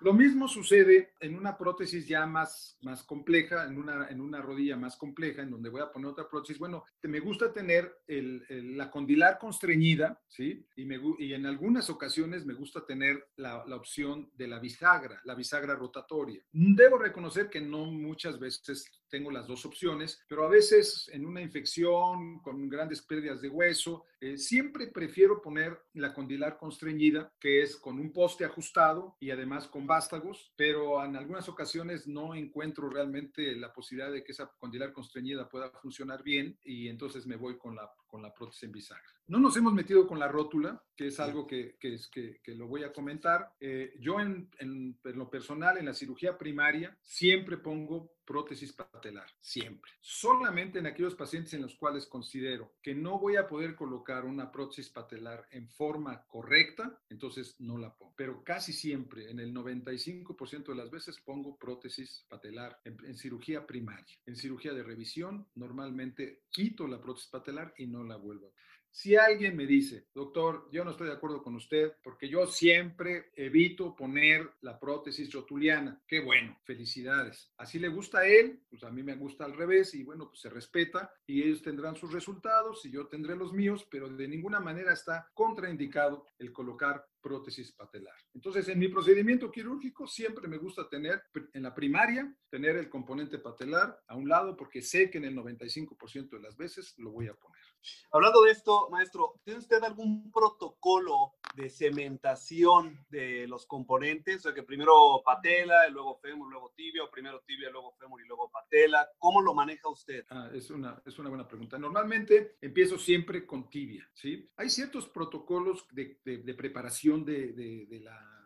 [0.00, 4.76] Lo mismo sucede en una prótesis ya más, más compleja, en una, en una rodilla
[4.76, 6.58] más compleja, en donde voy a poner otra prótesis.
[6.58, 10.64] Bueno, me gusta tener el, la condilar constreñida, ¿sí?
[10.76, 15.20] Y, me, y, en algunas ocasiones me gusta tener la, la, opción de la bisagra,
[15.24, 16.40] la bisagra rotatoria.
[16.52, 21.40] Debo reconocer que no muchas veces tengo las dos opciones, pero a veces en una
[21.40, 27.76] infección con grandes pérdidas de hueso, eh, siempre prefiero poner la condilar constreñida, que es
[27.76, 33.54] con un poste ajustado y además con vástagos, pero en algunas ocasiones no encuentro realmente
[33.56, 37.76] la posibilidad de que esa condilar constreñida pueda funcionar bien y entonces me voy con
[37.76, 39.04] la, con la prótesis en bisagra.
[39.28, 42.54] No nos hemos metido con la rótula, que es algo que, que, es, que, que
[42.54, 43.52] lo voy a comentar.
[43.60, 49.26] Eh, yo en, en, en lo personal, en la cirugía primaria, siempre pongo prótesis patelar,
[49.40, 49.90] siempre.
[50.02, 54.52] Solamente en aquellos pacientes en los cuales considero que no voy a poder colocar una
[54.52, 58.12] prótesis patelar en forma correcta, entonces no la pongo.
[58.16, 63.66] Pero casi siempre, en el 95% de las veces, pongo prótesis patelar en, en, cirugía
[63.66, 64.14] primaria.
[64.26, 68.58] En cirugía de revisión, normalmente quito la prótesis patelar y no la vuelvo a
[68.90, 73.30] si alguien me dice, doctor, yo no estoy de acuerdo con usted porque yo siempre
[73.36, 77.52] evito poner la prótesis rotuliana, qué bueno, felicidades.
[77.58, 80.40] Así le gusta a él, pues a mí me gusta al revés y bueno, pues
[80.40, 84.58] se respeta y ellos tendrán sus resultados y yo tendré los míos, pero de ninguna
[84.58, 88.14] manera está contraindicado el colocar prótesis patelar.
[88.34, 93.38] Entonces, en mi procedimiento quirúrgico siempre me gusta tener en la primaria, tener el componente
[93.38, 97.28] patelar a un lado porque sé que en el 95% de las veces lo voy
[97.28, 97.62] a poner.
[98.10, 104.36] Hablando de esto, maestro, ¿tiene usted algún protocolo de cementación de los componentes?
[104.36, 108.26] O sea, que primero patela, luego fémur, luego tibia, o primero tibia, luego fémur y
[108.26, 109.08] luego patela.
[109.18, 110.24] ¿Cómo lo maneja usted?
[110.30, 111.78] Ah, es, una, es una buena pregunta.
[111.78, 114.50] Normalmente empiezo siempre con tibia, ¿sí?
[114.56, 117.52] Hay ciertos protocolos de, de, de preparación de,
[117.88, 118.38] de la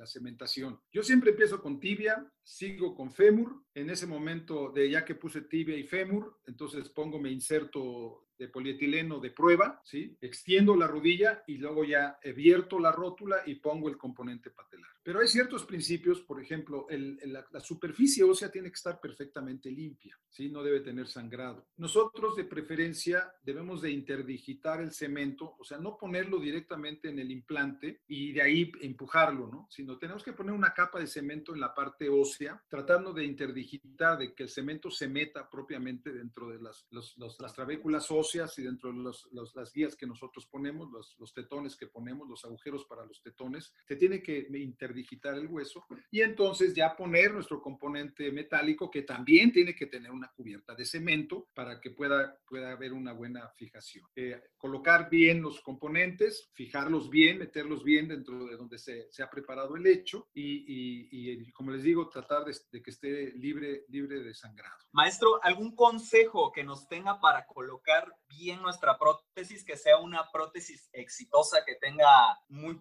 [0.00, 0.80] la cementación.
[0.90, 3.62] Yo siempre empiezo con tibia, sigo con fémur.
[3.74, 8.48] En ese momento, de ya que puse tibia y fémur, entonces pongo, me inserto de
[8.48, 10.16] polietileno de prueba, ¿sí?
[10.18, 14.88] Extiendo la rodilla y luego ya abierto la rótula y pongo el componente patelar.
[15.02, 20.48] Pero hay ciertos principios, por ejemplo, la, superficie ósea tiene que estar perfectamente limpia, ¿sí?
[20.48, 21.68] no debe tener sangrado.
[21.76, 27.30] Nosotros de preferencia debemos de interdigitar el cemento, o sea, no ponerlo directamente en el
[27.30, 29.66] implante y de ahí empujarlo, ¿no?
[29.70, 34.16] sino tenemos que poner una capa de cemento en la parte ósea, tratando de interdigitar,
[34.18, 38.92] de que el cemento se meta propiamente dentro de las, las trabéculas óseas y dentro
[38.92, 39.12] de
[39.54, 40.88] las guías que nosotros ponemos,
[41.18, 43.72] los, tetones que ponemos, los agujeros para los tetones.
[43.86, 49.02] Se tiene que inter digitar el hueso y entonces ya poner nuestro componente metálico que
[49.02, 53.48] también tiene que tener una cubierta de cemento para que pueda, pueda haber una buena
[53.56, 54.06] fijación.
[54.14, 59.30] Eh, colocar bien los componentes, fijarlos bien, meterlos bien dentro de donde se, se ha
[59.30, 60.64] preparado el hecho y,
[61.10, 64.76] y, como les digo, tratar de, de, que esté libre, libre de sangrado.
[64.92, 70.88] Maestro, ¿algún consejo que nos tenga para colocar bien nuestra prótesis, que sea una prótesis
[70.92, 72.06] exitosa, que tenga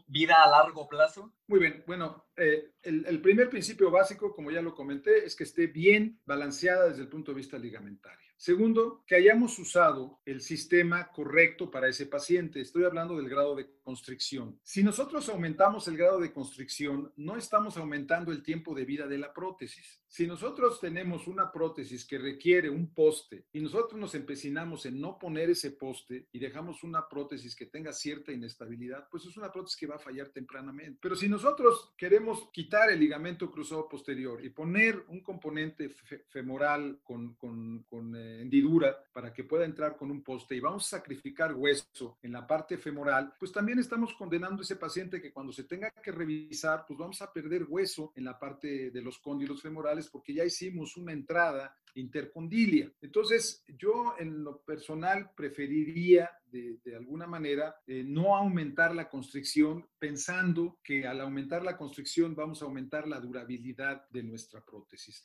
[0.08, 1.34] vida a largo plazo?
[1.48, 5.36] Muy bien, bueno bueno, eh, el, el, primer principio básico, como ya lo comenté, es
[5.36, 8.30] que esté bien balanceada desde el punto de vista ligamentario.
[8.38, 12.62] Segundo, que hayamos usado el sistema correcto para ese paciente.
[12.62, 14.60] Estoy hablando del grado de constricción.
[14.62, 19.18] Si nosotros aumentamos el grado de constricción, no estamos aumentando el tiempo de vida de
[19.18, 20.00] la prótesis.
[20.08, 25.18] Si nosotros tenemos una prótesis que requiere un poste y nosotros nos empecinamos en no
[25.18, 29.80] poner ese poste y dejamos una prótesis que tenga cierta inestabilidad, pues es una prótesis
[29.80, 31.00] que va a fallar tempranamente.
[31.02, 35.90] Pero si nosotros queremos quitar el ligamento cruzado posterior y poner un componente
[36.30, 40.86] femoral con, con, con eh, hendidura para que pueda entrar con un poste y vamos
[40.86, 45.32] a sacrificar hueso en la parte femoral, pues también estamos condenando a ese paciente que
[45.32, 49.20] cuando se tenga que revisar, pues vamos a perder hueso en la parte de los
[49.20, 52.92] cóndilos femorales porque ya hicimos una entrada intercondilia.
[53.02, 60.80] Entonces, yo en lo personal preferiría de, alguna manera eh, no aumentar la constricción pensando
[60.84, 65.24] que al aumentar la constricción vamos a aumentar la durabilidad de nuestra prótesis.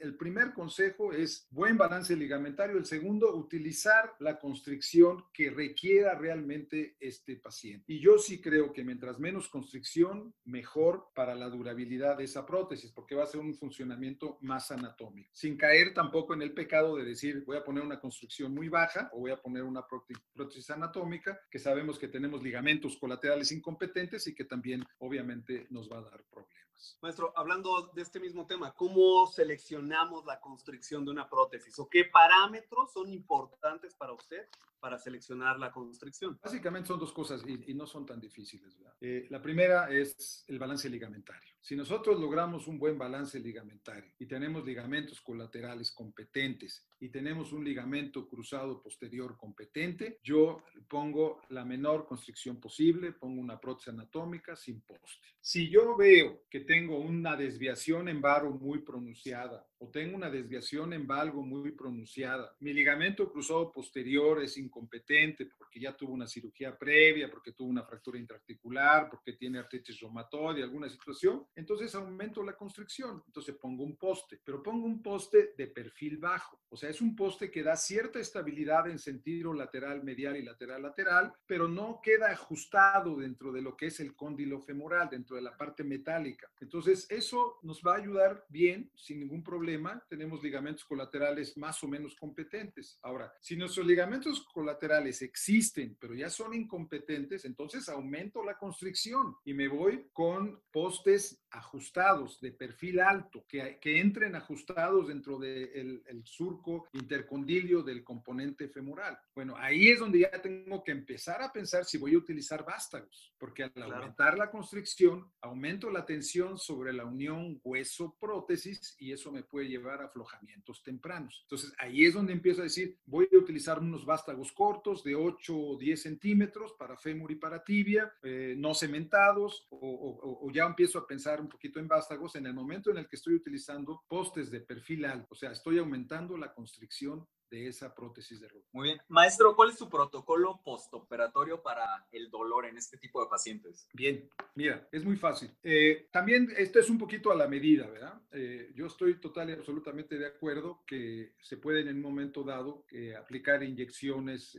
[0.00, 2.76] el primer consejo es buen balance ligamentario.
[2.76, 7.84] El segundo, utilizar la constricción que requiera realmente este paciente.
[7.92, 12.92] Y yo sí creo que mientras menos constricción, mejor para la durabilidad de esa prótesis,
[12.92, 16.96] porque va a ser un funcionamiento más anatómico, sin caer tampoco poco en el pecado
[16.96, 20.65] de decir voy a poner una construcción muy baja o voy a poner una prótesis
[20.70, 26.02] anatómica, que sabemos que tenemos ligamentos colaterales incompetentes y que también obviamente nos va a
[26.02, 26.65] dar problemas.
[27.00, 32.04] Maestro, hablando de este mismo tema, ¿cómo seleccionamos la construcción de una prótesis o qué
[32.04, 34.46] parámetros son importantes para usted
[34.80, 36.38] para seleccionar la constricción?
[36.42, 38.76] Básicamente son dos cosas y, no son tan difíciles.
[39.00, 41.56] Eh, la primera es el balance ligamentario.
[41.60, 47.64] Si nosotros logramos un buen balance ligamentario y tenemos ligamentos colaterales competentes y tenemos un
[47.64, 54.82] ligamento cruzado posterior competente, yo pongo la menor constricción posible, pongo una prótesis anatómica sin
[54.82, 55.26] poste.
[55.40, 60.92] Si yo veo que tengo una desviación en varo muy pronunciada o tengo una desviación
[60.92, 66.76] en valgo muy pronunciada, mi ligamento cruzado posterior es incompetente porque ya tuvo una cirugía
[66.76, 72.56] previa, porque tuvo una fractura intraarticular, porque tiene artritis reumatoide, alguna situación, entonces aumento la
[72.56, 73.22] constricción.
[73.26, 76.58] Entonces pongo un poste, pero pongo un poste de perfil bajo.
[76.70, 80.82] O sea, es un poste que da cierta estabilidad en sentido lateral medial y lateral
[80.82, 85.42] lateral, pero no queda ajustado dentro de lo que es el cóndilo femoral, dentro de
[85.42, 86.50] la parte metálica.
[86.60, 90.02] Entonces, eso nos va a ayudar bien, sin ningún problema.
[90.08, 92.98] Tenemos ligamentos colaterales más o menos competentes.
[93.02, 99.54] Ahora, si nuestros ligamentos colaterales existen, pero ya son incompetentes, entonces aumento la constricción y
[99.54, 106.26] me voy con postes ajustados de perfil alto, que, que entren ajustados dentro del el
[106.26, 109.18] surco intercondilio del componente femoral.
[109.34, 113.34] Bueno, ahí es donde ya tengo que empezar a pensar si voy a utilizar vástagos,
[113.38, 119.42] porque al aumentar la constricción, aumento la tensión sobre la unión hueso-prótesis y eso me
[119.42, 121.40] puede llevar a aflojamientos tempranos.
[121.42, 125.56] Entonces, ahí es donde empiezo a decir, voy a utilizar unos vástagos cortos de 8
[125.56, 130.98] o 10 centímetros para fémur y para tibia, eh, no cementados, o, o, ya empiezo
[130.98, 134.50] a pensar un poquito en vástagos en el momento en el que estoy utilizando postes
[134.50, 138.68] de perfil alto, o sea, estoy aumentando la constricción de esa prótesis de rodilla.
[138.72, 139.00] Muy bien.
[139.08, 143.88] Maestro, ¿cuál es su protocolo postoperatorio para el dolor en este tipo de pacientes?
[143.92, 145.50] Bien, mira, es muy fácil.
[145.62, 148.20] Eh, también esto es un poquito a la medida, ¿verdad?
[148.32, 152.84] Eh, yo estoy total y absolutamente de acuerdo que se pueden en un momento dado
[152.90, 154.56] eh, aplicar inyecciones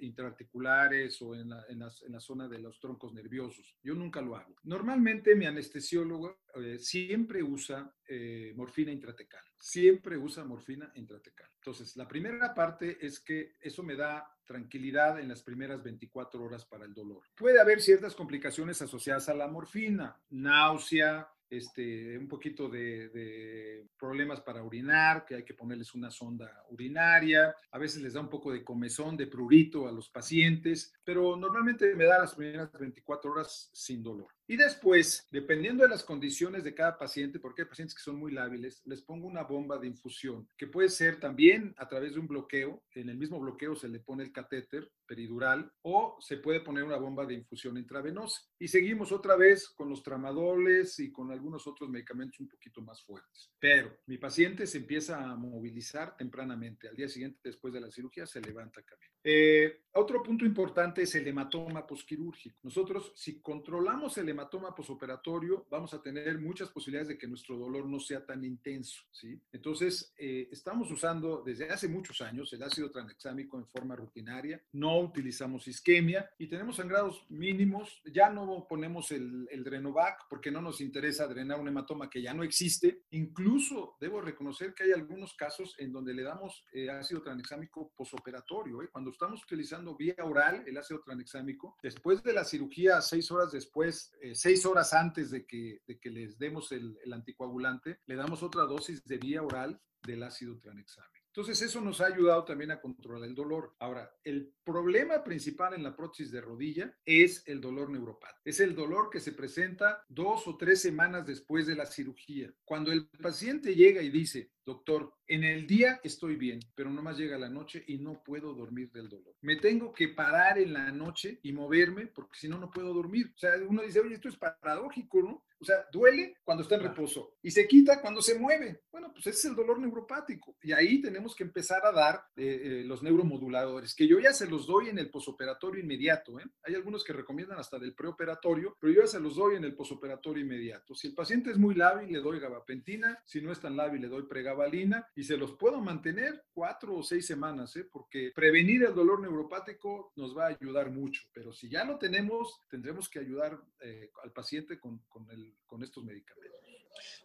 [0.00, 3.76] intraarticulares o en la, en, en la zona de los troncos nerviosos.
[3.82, 4.54] Yo nunca lo hago.
[4.64, 6.40] Normalmente mi anestesiólogo
[6.78, 9.42] siempre usa eh, morfina intratecal.
[9.58, 11.48] Siempre usa morfina intratecal.
[11.56, 16.64] Entonces, la primera parte es que eso me da tranquilidad en las primeras 24 horas
[16.64, 17.22] para el dolor.
[17.36, 24.62] Puede haber ciertas complicaciones asociadas a la morfina, náusea, este, un poquito de, problemas para
[24.62, 28.62] orinar, que hay que ponerles una sonda urinaria, a veces les da un poco de
[28.62, 34.02] comezón, de prurito a los pacientes, pero normalmente me da las primeras 24 horas sin
[34.02, 34.28] dolor.
[34.50, 38.32] Y después, dependiendo de las condiciones de cada paciente, porque hay pacientes que son muy
[38.32, 42.26] lábiles, les pongo una bomba de infusión, que puede ser también a través de un
[42.26, 42.82] bloqueo.
[42.94, 46.96] En el mismo bloqueo se le pone el catéter peridural o se puede poner una
[46.96, 48.40] bomba de infusión intravenosa.
[48.58, 53.02] Y seguimos otra vez con los tramadoles y con algunos otros medicamentos un poquito más
[53.04, 53.50] fuertes.
[53.58, 56.88] Pero mi paciente se empieza a movilizar tempranamente.
[56.88, 59.12] Al día siguiente, después de la cirugía, se levanta camino.
[59.22, 62.56] Eh, otro punto importante es el hematoma posquirúrgico.
[62.62, 64.37] Nosotros, si controlamos el hematoma
[64.76, 69.02] posoperatorio, vamos a tener muchas posibilidades de que nuestro dolor no sea tan intenso.
[69.10, 69.40] ¿sí?
[69.52, 74.62] Entonces, eh, estamos usando desde hace muchos años el ácido tranexámico en forma rutinaria.
[74.72, 78.00] No utilizamos isquemia y tenemos sangrados mínimos.
[78.12, 82.34] Ya no ponemos el, el Drenovac porque no nos interesa drenar un hematoma que ya
[82.34, 83.02] no existe.
[83.10, 88.82] Incluso debo reconocer que hay algunos casos en donde le damos eh, ácido tranexámico posoperatorio.
[88.82, 88.88] ¿eh?
[88.90, 94.12] Cuando estamos utilizando vía oral el ácido tranexámico, después de la cirugía, seis horas después,
[94.30, 98.62] eh, seis horas antes de que, de que les demos el, anticoagulante, le damos otra
[98.62, 101.18] dosis de vía oral del ácido tranexámico.
[101.26, 103.74] Entonces, eso nos ha ayudado también a controlar el dolor.
[103.78, 108.40] Ahora, el problema principal en la prótesis de rodilla es el dolor neuropático.
[108.44, 112.52] Es el dolor que se presenta dos o tres semanas después de la cirugía.
[112.64, 117.16] Cuando el paciente llega y dice, doctor, en el día estoy bien, pero no más
[117.16, 119.34] llega la noche y no puedo dormir del dolor.
[119.40, 123.32] Me tengo que parar en la noche y moverme porque si no, no puedo dormir.
[123.34, 125.44] O sea, uno dice, oye, esto es paradójico, ¿no?
[125.60, 128.82] O sea, duele cuando está en reposo y se quita cuando se mueve.
[128.92, 130.56] Bueno, pues ese es el dolor neuropático.
[130.62, 134.46] Y ahí tenemos que empezar a dar eh, eh, los neuromoduladores, que yo ya se
[134.46, 136.38] los doy en el posoperatorio inmediato.
[136.38, 136.44] ¿eh?
[136.62, 139.74] Hay algunos que recomiendan hasta del preoperatorio, pero yo ya se los doy en el
[139.74, 140.94] posoperatorio inmediato.
[140.94, 143.20] Si el paciente es muy lábil, le doy gabapentina.
[143.26, 144.28] Si no es tan lábil, le doy
[144.58, 147.84] pregabalina y se los puedo mantener cuatro o seis semanas, ¿eh?
[147.90, 151.22] porque prevenir el dolor neuropático nos va a ayudar mucho.
[151.32, 155.82] Pero si ya lo tenemos, tendremos que ayudar eh, al paciente con, con, el, con
[155.82, 156.58] estos medicamentos.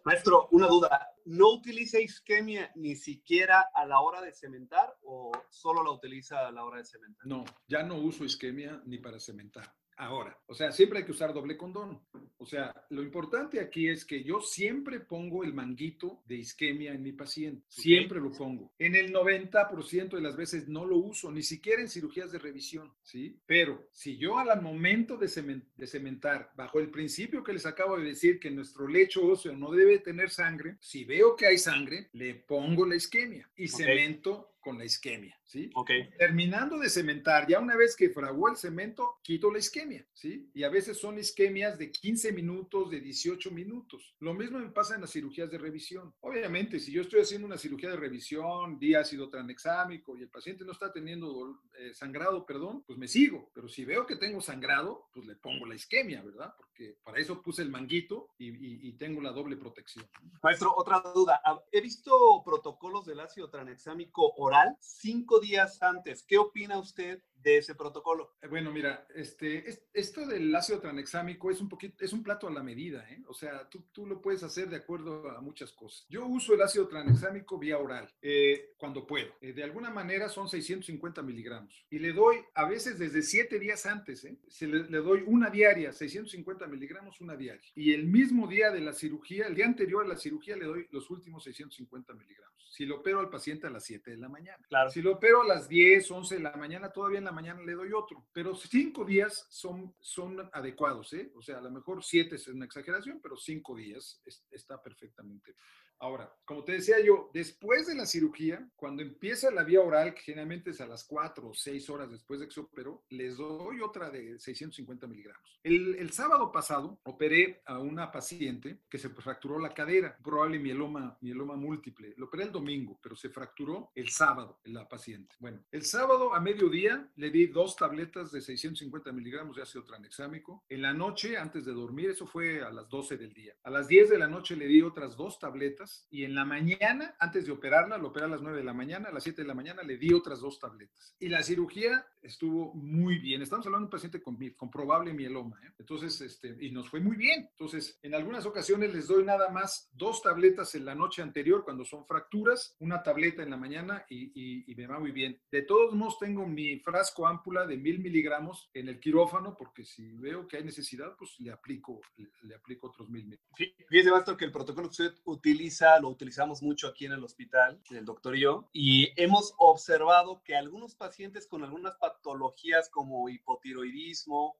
[0.06, 1.08] Maestro, una duda.
[1.26, 6.52] ¿No utiliza isquemia ni siquiera a la hora de cementar o solo la utiliza a
[6.52, 7.26] la hora de cementar?
[7.26, 9.74] No, ya no uso isquemia ni para cementar.
[9.98, 12.02] Ahora, o sea, siempre hay que usar doble condón.
[12.38, 17.02] O sea, lo importante aquí es que yo siempre pongo el manguito de isquemia en
[17.02, 17.64] mi paciente.
[17.70, 18.74] Siempre lo pongo.
[18.80, 22.94] En el 90% de las veces no lo uso, ni siquiera en cirugías de revisión,
[23.02, 23.40] ¿sí?
[23.46, 28.40] Pero si yo al momento de, cementar, bajo el principio que les acabo de decir
[28.40, 32.86] que nuestro lecho óseo no debe tener sangre, si veo que hay sangre, le pongo
[32.86, 35.70] la isquemia y cemento con la isquemia, ¿sí?
[35.76, 35.92] Ok.
[36.18, 40.50] Terminando de cementar, ya una vez que fraguó el cemento, quito la isquemia, ¿sí?
[40.56, 44.16] Y a veces son isquemias de 15 minutos, de 18 minutos.
[44.20, 46.12] Lo mismo me pasa en las cirugías de revisión.
[46.22, 50.72] Obviamente, si yo estoy haciendo una cirugía de revisión, diácido tranexámico y el paciente no
[50.72, 53.52] está teniendo eh, sangrado, perdón, pues me sigo.
[53.54, 56.56] Pero si veo que tengo sangrado, pues le pongo la isquemia, ¿verdad?
[56.58, 60.10] Porque para eso puse el manguito y, y, y tengo la doble protección.
[60.42, 61.40] Maestro, otra duda.
[61.46, 66.24] Ah, he visto protocolos del ácido tranexámico oral cinco días antes.
[66.24, 68.36] ¿Qué opina usted de ese protocolo?
[68.42, 69.64] Eh, bueno, mira, este,
[69.94, 73.22] esto del ácido tranexámico es un poquito, es un plato a la medida, ¿eh?
[73.28, 76.06] O sea, tú, tú lo puedes hacer de acuerdo a muchas cosas.
[76.10, 79.36] Yo uso el ácido tranexámico vía oral, eh, cuando puedo.
[79.42, 81.86] Eh, de alguna manera son 650 miligramos.
[81.90, 84.38] Y le doy, a veces desde siete días antes, ¿eh?
[84.48, 87.72] Se le, le, doy una diaria, 650 miligramos, una diaria.
[87.76, 90.88] Y el mismo día de la cirugía, el día anterior a la cirugía, le doy
[90.92, 92.54] los últimos 650 miligramos.
[92.74, 94.66] Si lo opero al paciente a las 7 de la mañana.
[94.68, 94.90] Claro.
[94.90, 97.74] Si lo opero a las 10, 11 de la mañana, todavía en la mañana le
[97.74, 98.28] doy otro.
[98.32, 101.32] Pero cinco días son, son adecuados, ¿eh?
[101.36, 105.56] O sea, a lo mejor siete es una exageración, pero cinco días es, está perfectamente.
[106.00, 110.22] Ahora, como te decía yo, después de la cirugía, cuando empieza la vía oral, que
[110.22, 113.80] generalmente es a las 4 o 6 horas después de que se operó, les doy
[113.82, 115.60] otra de 650 miligramos.
[115.64, 121.56] El, sábado pasado operé a una paciente que se fracturó la cadera, probable mieloma, mieloma
[121.56, 122.14] múltiple.
[122.18, 125.36] Lo operé el domingo, pero se fracturó el sábado la paciente.
[125.40, 130.66] Bueno, el sábado a mediodía le di dos tabletas de 650 miligramos de ácido tranexámico.
[130.68, 133.56] En la noche, antes de dormir, eso fue a las 12 del día.
[133.64, 136.46] A las 10 de la noche le di otras dos tabletas tabletas y en la
[136.46, 139.42] mañana, antes de operarla, lo operé a las 9 de la mañana, a las 7
[139.42, 141.16] de la mañana le di otras dos tabletas.
[141.20, 143.42] Y la cirugía estuvo muy bien.
[143.42, 145.60] Estamos hablando de un paciente con, con probable mieloma.
[145.66, 145.72] ¿eh?
[145.80, 147.48] Entonces, este, y nos fue muy bien.
[147.52, 151.86] Entonces, en algunas ocasiones les doy nada más dos tabletas en la noche anterior cuando
[151.86, 154.32] son fracturas, una tableta en la mañana y,
[154.70, 155.40] y, me va muy bien.
[155.52, 160.14] De todos modos, tengo mi frasco ámpula de mil miligramos en el quirófano porque si
[160.14, 163.58] veo que hay necesidad, pues le aplico, le, le aplico otros mil miligramos.
[163.88, 167.82] Fíjese, Bastro, que el protocolo que usted utiliza lo utilizamos mucho aquí en el hospital,
[167.92, 174.58] el doctor y yo, y hemos observado que algunos pacientes con algunas patologías como hipotiroidismo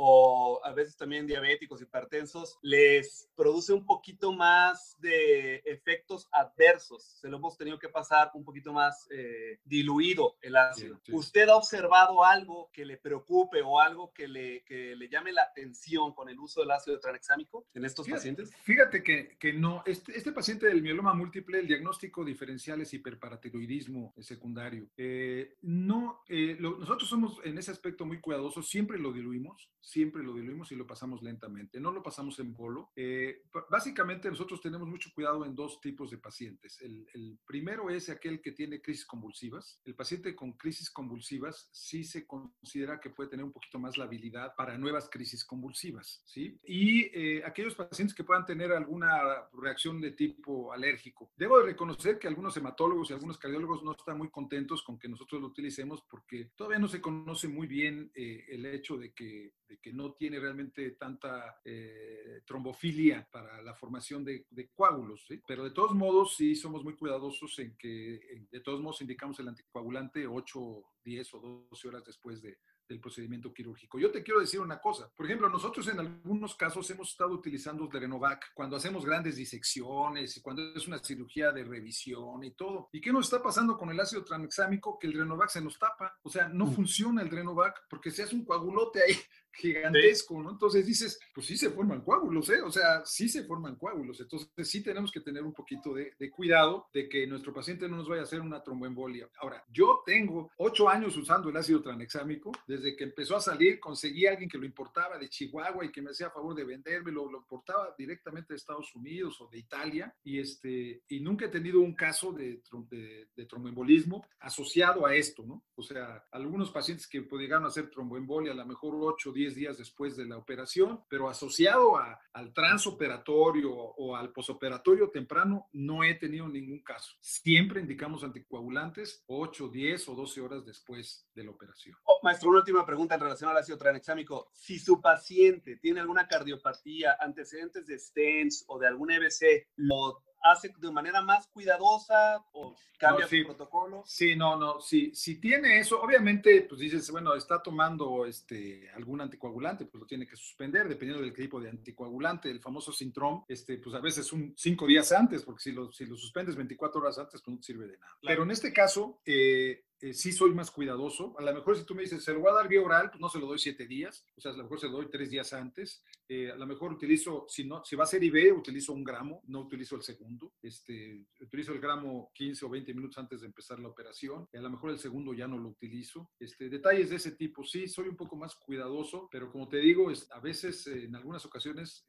[0.00, 7.02] o a veces también diabéticos, hipertensos, les produce un poquito más de efectos adversos.
[7.20, 11.00] Se lo hemos tenido que pasar un poquito más eh, diluido el ácido.
[11.10, 15.42] ¿Usted ha observado algo que le preocupe o algo que le, que le llame la
[15.42, 18.54] atención con el uso del ácido tranexámico en estos pacientes?
[18.62, 19.82] Fíjate que, que no.
[19.84, 24.88] Este, este, paciente del mieloma múltiple, el diagnóstico diferencial es hiperparatiroidismo secundario.
[24.96, 30.34] Eh, no, eh, nosotros somos en ese aspecto muy cuidadosos, siempre lo diluimos siempre lo
[30.34, 31.80] diluimos y lo pasamos lentamente.
[31.80, 32.92] No lo pasamos en bolo.
[32.94, 36.78] Eh, básicamente nosotros tenemos mucho cuidado en dos tipos de pacientes.
[36.80, 39.80] El, primero es aquel que tiene crisis convulsivas.
[39.84, 44.04] El paciente con crisis convulsivas sí se considera que puede tener un poquito más la
[44.04, 46.22] habilidad para nuevas crisis convulsivas.
[46.26, 46.58] ¿sí?
[46.64, 51.32] Y eh, aquellos pacientes que puedan tener alguna reacción de tipo alérgico.
[51.36, 55.08] Debo de reconocer que algunos hematólogos y algunos cardiólogos no están muy contentos con que
[55.08, 59.52] nosotros lo utilicemos porque todavía no se conoce muy bien eh, el hecho de que
[59.68, 65.70] de que no tiene realmente tanta eh, trombofilia para la formación de, coágulos, pero de
[65.70, 70.84] todos modos sí somos muy cuidadosos en que de todos modos indicamos el anticoagulante 8,
[71.04, 72.58] 10 o 12 horas después de,
[72.88, 73.98] del procedimiento quirúrgico.
[73.98, 75.10] Yo te quiero decir una cosa.
[75.14, 80.40] Por ejemplo, nosotros en algunos casos hemos estado utilizando Drenovac cuando hacemos grandes disecciones y
[80.40, 82.88] cuando es una cirugía de revisión y todo.
[82.92, 84.98] ¿Y qué nos está pasando con el ácido tranexámico?
[84.98, 86.18] Que el Drenovac se nos tapa.
[86.22, 86.74] O sea, no mm.
[86.74, 89.14] funciona el Drenovac porque se hace un coagulote ahí
[89.52, 90.50] gigantesco, ¿no?
[90.50, 92.62] Entonces dices, pues sí se forman coágulos, ¿eh?
[92.62, 94.20] O sea, sí se forman coágulos.
[94.20, 97.96] Entonces sí tenemos que tener un poquito de, de cuidado de que nuestro paciente no
[97.96, 99.28] nos vaya a hacer una tromboembolia.
[99.40, 102.52] Ahora, yo tengo ocho años usando el ácido tranexámico.
[102.78, 106.00] Desde que empezó a salir, conseguí a alguien que lo importaba de Chihuahua y que
[106.00, 110.14] me hacía favor de venderme, lo, importaba directamente de Estados Unidos o de Italia.
[110.22, 115.42] Y, este, y nunca he tenido un caso de, de, de tromboembolismo asociado a esto,
[115.44, 115.64] ¿no?
[115.74, 119.78] O sea, algunos pacientes que pudieran hacer tromboembolia, a lo mejor 8 o 10 días
[119.78, 126.14] después de la operación, pero asociado a, al transoperatorio o al posoperatorio temprano, no he
[126.14, 127.16] tenido ningún caso.
[127.20, 131.96] Siempre indicamos anticoagulantes 8, 10 o 12 horas después de la operación.
[132.04, 134.50] Oh, maestro, última pregunta en relación al ácido tranexámico.
[134.52, 140.72] Si su paciente tiene alguna cardiopatía, antecedentes de stents o de algún EBC, ¿lo hace
[140.78, 144.02] de manera más cuidadosa o cambia su protocolo?
[144.06, 149.20] Sí, no, no, sí, si tiene eso, obviamente, pues dices, bueno, está tomando este, algún
[149.20, 153.78] anticoagulante, pues lo tiene que suspender, dependiendo del tipo de anticoagulante, el famoso Sintrom, este,
[153.78, 157.18] pues a veces un cinco días antes, porque si lo, si lo suspendes 24 horas
[157.18, 158.12] antes, pues no sirve de nada.
[158.22, 161.34] Pero en este caso, eh, eh, sí soy más cuidadoso.
[161.38, 163.20] A lo mejor si tú me dices, se lo voy a dar vía oral, pues
[163.20, 165.30] no se lo doy siete días, o sea, a lo mejor se lo doy tres
[165.30, 166.02] días antes.
[166.28, 169.42] Eh, a lo mejor utilizo, si, no, si va a ser IV, utilizo un gramo,
[169.46, 170.27] no utilizo el segundo.
[170.62, 174.48] Este, utilizo el gramo 15 o 20 minutos antes de empezar la operación.
[174.52, 176.30] Y a lo mejor el segundo ya no lo utilizo.
[176.38, 180.10] Este, detalles de ese tipo, sí, soy un poco más cuidadoso, pero como te digo,
[180.10, 182.06] es, a veces, eh, en algunas ocasiones,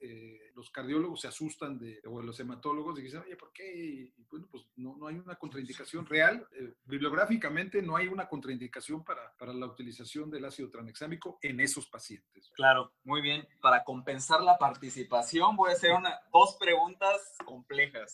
[0.55, 3.73] los cardiólogos se asustan de, o los hematólogos y dicen, oye, ¿por qué?
[3.75, 6.47] Y, bueno, pues no, no hay una contraindicación real.
[6.85, 12.49] bibliográficamente, no hay una contraindicación para, para la utilización del ácido tranexámico en esos pacientes.
[12.55, 13.47] Claro, muy bien.
[13.61, 18.08] Para compensar la participación, voy a hacer una, dos preguntas complejas.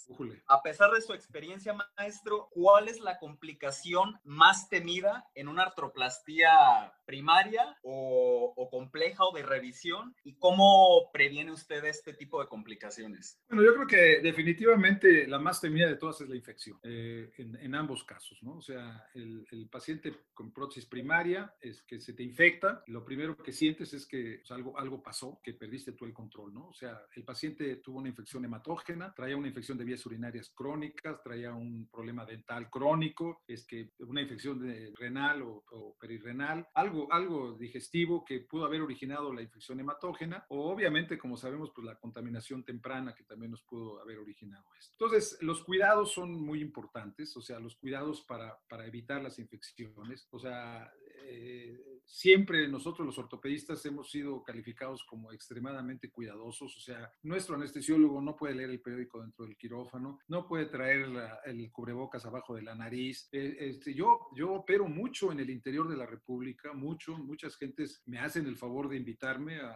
[0.47, 6.93] A pesar de su experiencia, maestro, ¿cuál es la complicación más temida en una artroplastía
[7.05, 10.15] primaria o, o compleja o de revisión?
[10.23, 13.39] ¿Y cómo previene usted este tipo de complicaciones?
[13.49, 17.55] Bueno, yo creo que definitivamente la más temida de todas es la infección, eh, en,
[17.55, 18.57] en, ambos casos, ¿no?
[18.57, 23.37] O sea, el, el paciente con prótesis primaria es que se te infecta, lo primero
[23.37, 26.67] que sientes es que pues, algo, algo pasó, que perdiste tú el control, ¿no?
[26.67, 31.21] O sea, el paciente tuvo una infección hematógena, traía una infección de vías urinarias crónicas,
[31.23, 37.11] traía un problema dental crónico, es que una infección de renal o, o perirrenal, algo,
[37.11, 41.99] algo digestivo que pudo haber originado la infección hematógena, o obviamente, como sabemos, pues la
[41.99, 44.93] contaminación temprana que también nos pudo haber originado esto.
[44.93, 49.85] Entonces, los cuidados son muy importantes, o sea, los cuidados para, para evitar las infecciones
[50.31, 50.91] o sea,
[51.23, 58.21] eh, siempre nosotros los ortopedistas hemos sido calificados como extremadamente cuidadosos, o sea, nuestro anestesiólogo
[58.21, 61.07] no puede leer el periódico dentro del quirófano, no puede traer
[61.45, 63.27] el cubrebocas abajo de la nariz.
[63.31, 68.01] Eh, este, yo, yo opero mucho en el interior de la República, mucho, muchas gentes
[68.05, 69.75] me hacen el favor de invitarme a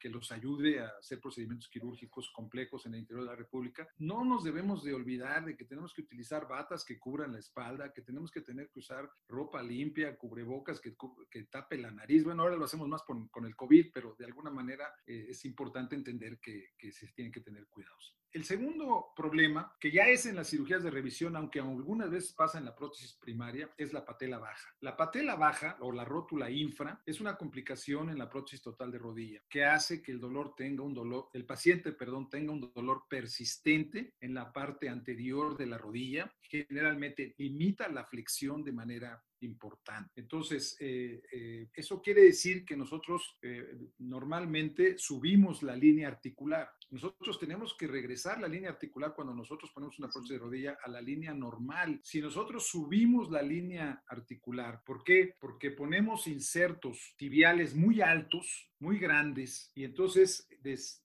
[0.00, 3.86] que los ayude a hacer procedimientos quirúrgicos complejos en el interior de la República.
[3.98, 7.92] No nos debemos de olvidar de que tenemos que utilizar batas que cubran la espalda,
[7.92, 10.96] que tenemos que tener que usar ropa limpia, cubrebocas que,
[11.30, 12.24] que tape la nariz.
[12.24, 15.94] Bueno, ahora lo hacemos más con, el COVID, pero de alguna manera eh, es importante
[15.94, 18.16] entender que, que se tienen que tener cuidados.
[18.32, 22.58] El segundo problema, que ya es en las cirugías de revisión, aunque algunas veces pasa
[22.58, 24.72] en la prótesis primaria, es la patela baja.
[24.80, 28.98] La patela baja o la rótula infra es una complicación en la prótesis total de
[28.98, 33.04] rodilla que hace que el dolor tenga un dolor, el paciente, perdón, tenga un dolor
[33.08, 36.32] persistente en la parte anterior de la rodilla.
[36.42, 40.20] Generalmente limita la flexión de manera importante.
[40.20, 46.70] Entonces, eh, eh, eso quiere decir que nosotros eh, normalmente subimos la línea articular.
[46.90, 50.90] Nosotros tenemos que regresar la línea articular cuando nosotros ponemos una prótesis de rodilla a
[50.90, 52.00] la línea normal.
[52.02, 55.34] Si nosotros subimos la línea articular, ¿por qué?
[55.38, 60.48] Porque ponemos insertos tibiales muy altos, muy grandes, y entonces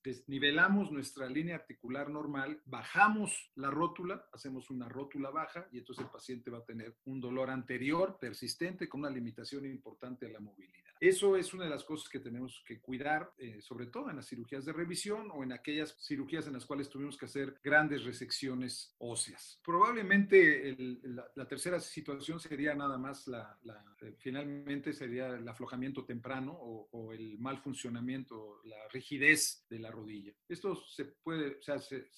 [0.02, 6.12] desnivelamos nuestra línea articular normal, bajamos la rótula, hacemos una rótula baja, y entonces el
[6.12, 10.86] paciente va a tener un dolor anterior persistente con una limitación importante a la movilidad.
[11.00, 14.28] Eso es una de las cosas que tenemos que cuidar, eh, sobre todo en las
[14.28, 18.96] cirugías de revisión o en aquellas cirugías en las cuales tuvimos que hacer grandes resecciones
[19.00, 19.60] óseas.
[19.64, 20.76] Probablemente
[21.36, 23.60] la, tercera situación sería nada más la,
[24.02, 30.34] eh, finalmente sería el aflojamiento temprano o, el mal funcionamiento, la rigidez de la rodilla.
[30.50, 31.76] Esto se puede, o sea,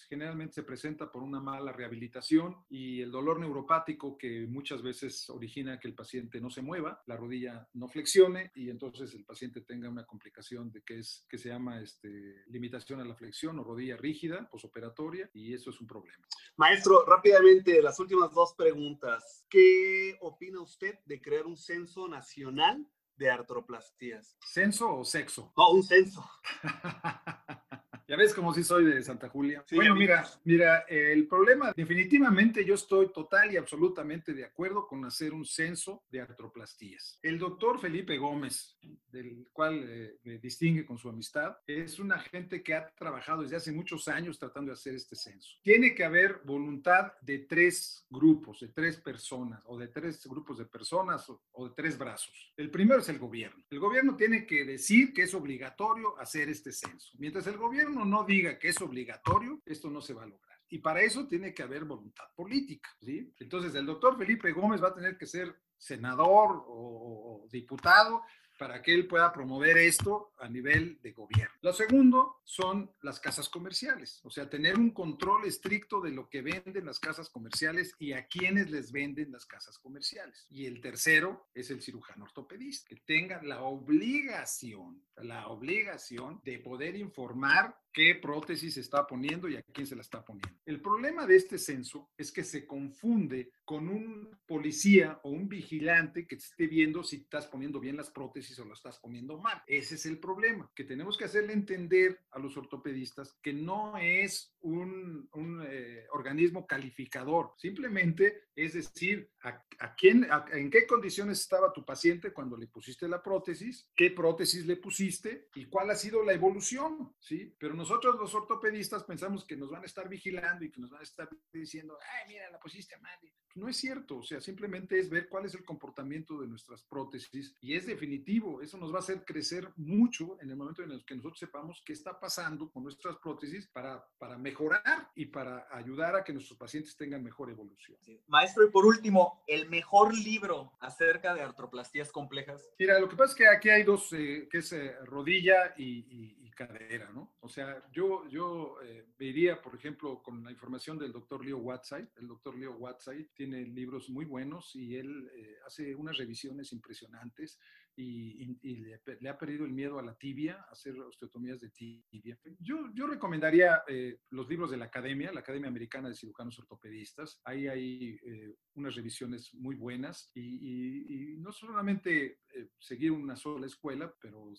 [0.08, 5.80] generalmente se presenta por una mala rehabilitación y el dolor neuropático que muchas veces origina
[5.80, 9.90] que el paciente no se mueva, la rodilla no flexione y entonces el paciente tenga
[9.90, 13.98] una complicación de que, es, que se llama este, limitación a la flexión o rodilla
[13.98, 16.26] rígida posoperatoria y eso es un problema.
[16.56, 19.46] Maestro, rápidamente, las últimas dos preguntas.
[19.50, 22.88] ¿Qué opina usted de crear un censo nacional
[23.18, 24.38] de artroplastías?
[24.40, 25.52] ¿Censo o sexo?
[25.58, 26.24] No, un censo.
[28.08, 29.66] Ya ves como si soy de Santa Julia.
[29.70, 35.34] bueno, mira, mira, el problema, definitivamente yo estoy total y absolutamente de acuerdo con hacer
[35.34, 37.20] un censo de artroplastías.
[37.22, 38.78] El doctor Felipe Gómez,
[39.12, 43.58] del cual eh, me distingue con su amistad, es una gente que ha trabajado desde
[43.58, 45.58] hace muchos años tratando de hacer este censo.
[45.62, 50.66] Tiene que haber voluntad de tres grupos, de tres personas, o de tres grupos de
[50.66, 52.54] personas, o, o de tres brazos.
[52.56, 53.66] El primero es el gobierno.
[53.70, 57.12] El gobierno tiene que decir que es obligatorio hacer este censo.
[57.18, 60.58] Mientras el gobierno no diga que es obligatorio, esto no se va a lograr.
[60.70, 62.90] Y para eso tiene que haber voluntad política.
[63.02, 63.34] ¿sí?
[63.40, 68.24] Entonces, el doctor Felipe Gómez va a tener que ser senador o diputado
[68.58, 71.54] para que él pueda promover esto a nivel de gobierno.
[71.62, 76.42] Lo segundo son las casas comerciales, o sea, tener un control estricto de lo que
[76.42, 80.46] venden las casas comerciales y a quienes les venden las casas comerciales.
[80.50, 86.96] Y el tercero es el cirujano ortopedista, que tenga la obligación, la obligación de poder
[86.96, 90.60] informar qué prótesis se está poniendo y a quién se la está poniendo.
[90.66, 96.26] El problema de este censo es que se confunde con un policía o un vigilante
[96.26, 99.62] que esté viendo si estás poniendo bien las prótesis o lo estás poniendo mal.
[99.68, 104.56] Ese es el problema, que tenemos que hacerle entender a los ortopedistas que no es
[104.62, 105.28] un,
[105.68, 109.62] eh, organismo calificador, simplemente es decir, a,
[109.96, 114.78] quién, en qué condiciones estaba tu paciente cuando le pusiste la prótesis, qué prótesis le
[114.78, 117.54] pusiste y cuál ha sido la evolución, ¿sí?
[117.60, 121.02] Pero nosotros los ortopedistas pensamos que nos van a estar vigilando y que nos van
[121.02, 123.20] a estar diciendo, ay, mira, la pusiste mal.
[123.58, 127.56] No es cierto, o sea, simplemente es ver cuál es el comportamiento de nuestras prótesis
[127.60, 131.04] y es definitivo, eso nos va a hacer crecer mucho en el momento en el
[131.04, 136.16] que nosotros sepamos qué está pasando con nuestras prótesis para, para mejorar y para ayudar
[136.16, 137.98] a que nuestros pacientes tengan mejor evolución.
[138.28, 142.70] Maestro, y por último, el mejor libro acerca de artroplastías complejas.
[142.78, 146.38] Mira, lo que pasa es que aquí hay dos, eh, que es eh, rodilla y
[146.58, 147.36] cadera, ¿no?
[147.42, 152.10] O sea, yo, yo eh, vería, por ejemplo, con la información del doctor Leo Watside.
[152.18, 157.60] El doctor Leo Watside tiene libros muy buenos y él eh, hace unas revisiones impresionantes
[157.98, 162.38] y, le, ha perdido el miedo a la tibia, a hacer osteotomías de tibia.
[162.60, 167.42] Yo, yo recomendaría eh, los libros de la Academia, la Academia Americana de Cirujanos Ortopedistas.
[167.44, 174.14] Ahí hay eh, unas revisiones muy buenas y, no solamente eh, seguir una sola escuela,
[174.20, 174.52] pero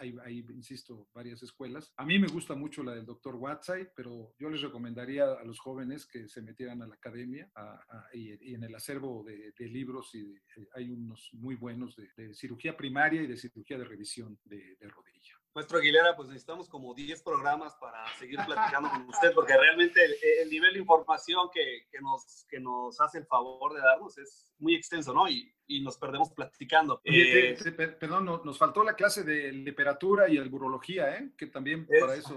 [0.00, 1.92] hay, hay, insisto, varias escuelas.
[1.96, 5.58] A mí me gusta mucho la del doctor Watsai, pero yo les recomendaría a los
[5.58, 7.50] jóvenes que se metieran a la Academia
[8.12, 10.34] y, en el acervo de, libros y
[10.74, 14.88] hay unos muy buenos de cirugía cirugía primaria y de cirugía de revisión de, de
[14.88, 15.16] rodilla.
[15.56, 20.04] Maestro Aguilera, pues necesitamos como 10 programas para seguir platicando con usted, porque realmente
[20.42, 24.52] el, nivel de información que, que, nos, que nos hace el favor de darnos es
[24.58, 25.26] muy extenso, ¿no?
[25.26, 27.00] Y, y nos perdemos platicando.
[27.04, 27.56] Eh,
[27.98, 31.32] perdón, nos faltó la clase de literatura y alburología, ¿eh?
[31.38, 32.36] Que también para eso,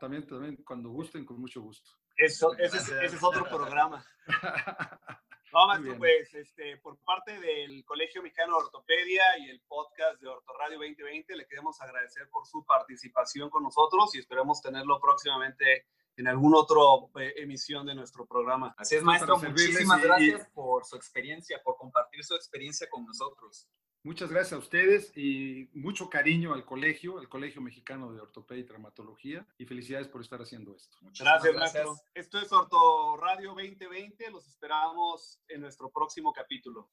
[0.00, 1.88] también, también cuando gusten, con mucho gusto.
[2.16, 4.04] Eso, ese, es, ese es otro programa.
[5.52, 10.78] No, pues este, por parte del Colegio Mexicano de Ortopedia y el podcast de Ortoradio
[10.78, 15.86] 2020, le queremos agradecer por su participación con nosotros y esperamos tenerlo próximamente
[16.16, 16.80] en alguna otra
[17.22, 18.74] eh, emisión de nuestro programa.
[18.76, 19.38] Así es, maestro.
[19.38, 23.68] Muchísimas gracias por su experiencia, por compartir su experiencia con nosotros.
[24.06, 28.64] Muchas gracias a ustedes y mucho cariño al colegio, el Colegio Mexicano de Ortopedia y
[28.64, 30.96] Traumatología, y felicidades por estar haciendo esto.
[31.18, 32.04] gracias, gracias.
[32.14, 34.30] Esto es Orto Radio 2020.
[34.30, 36.88] Los esperamos en nuestro próximo capítulo.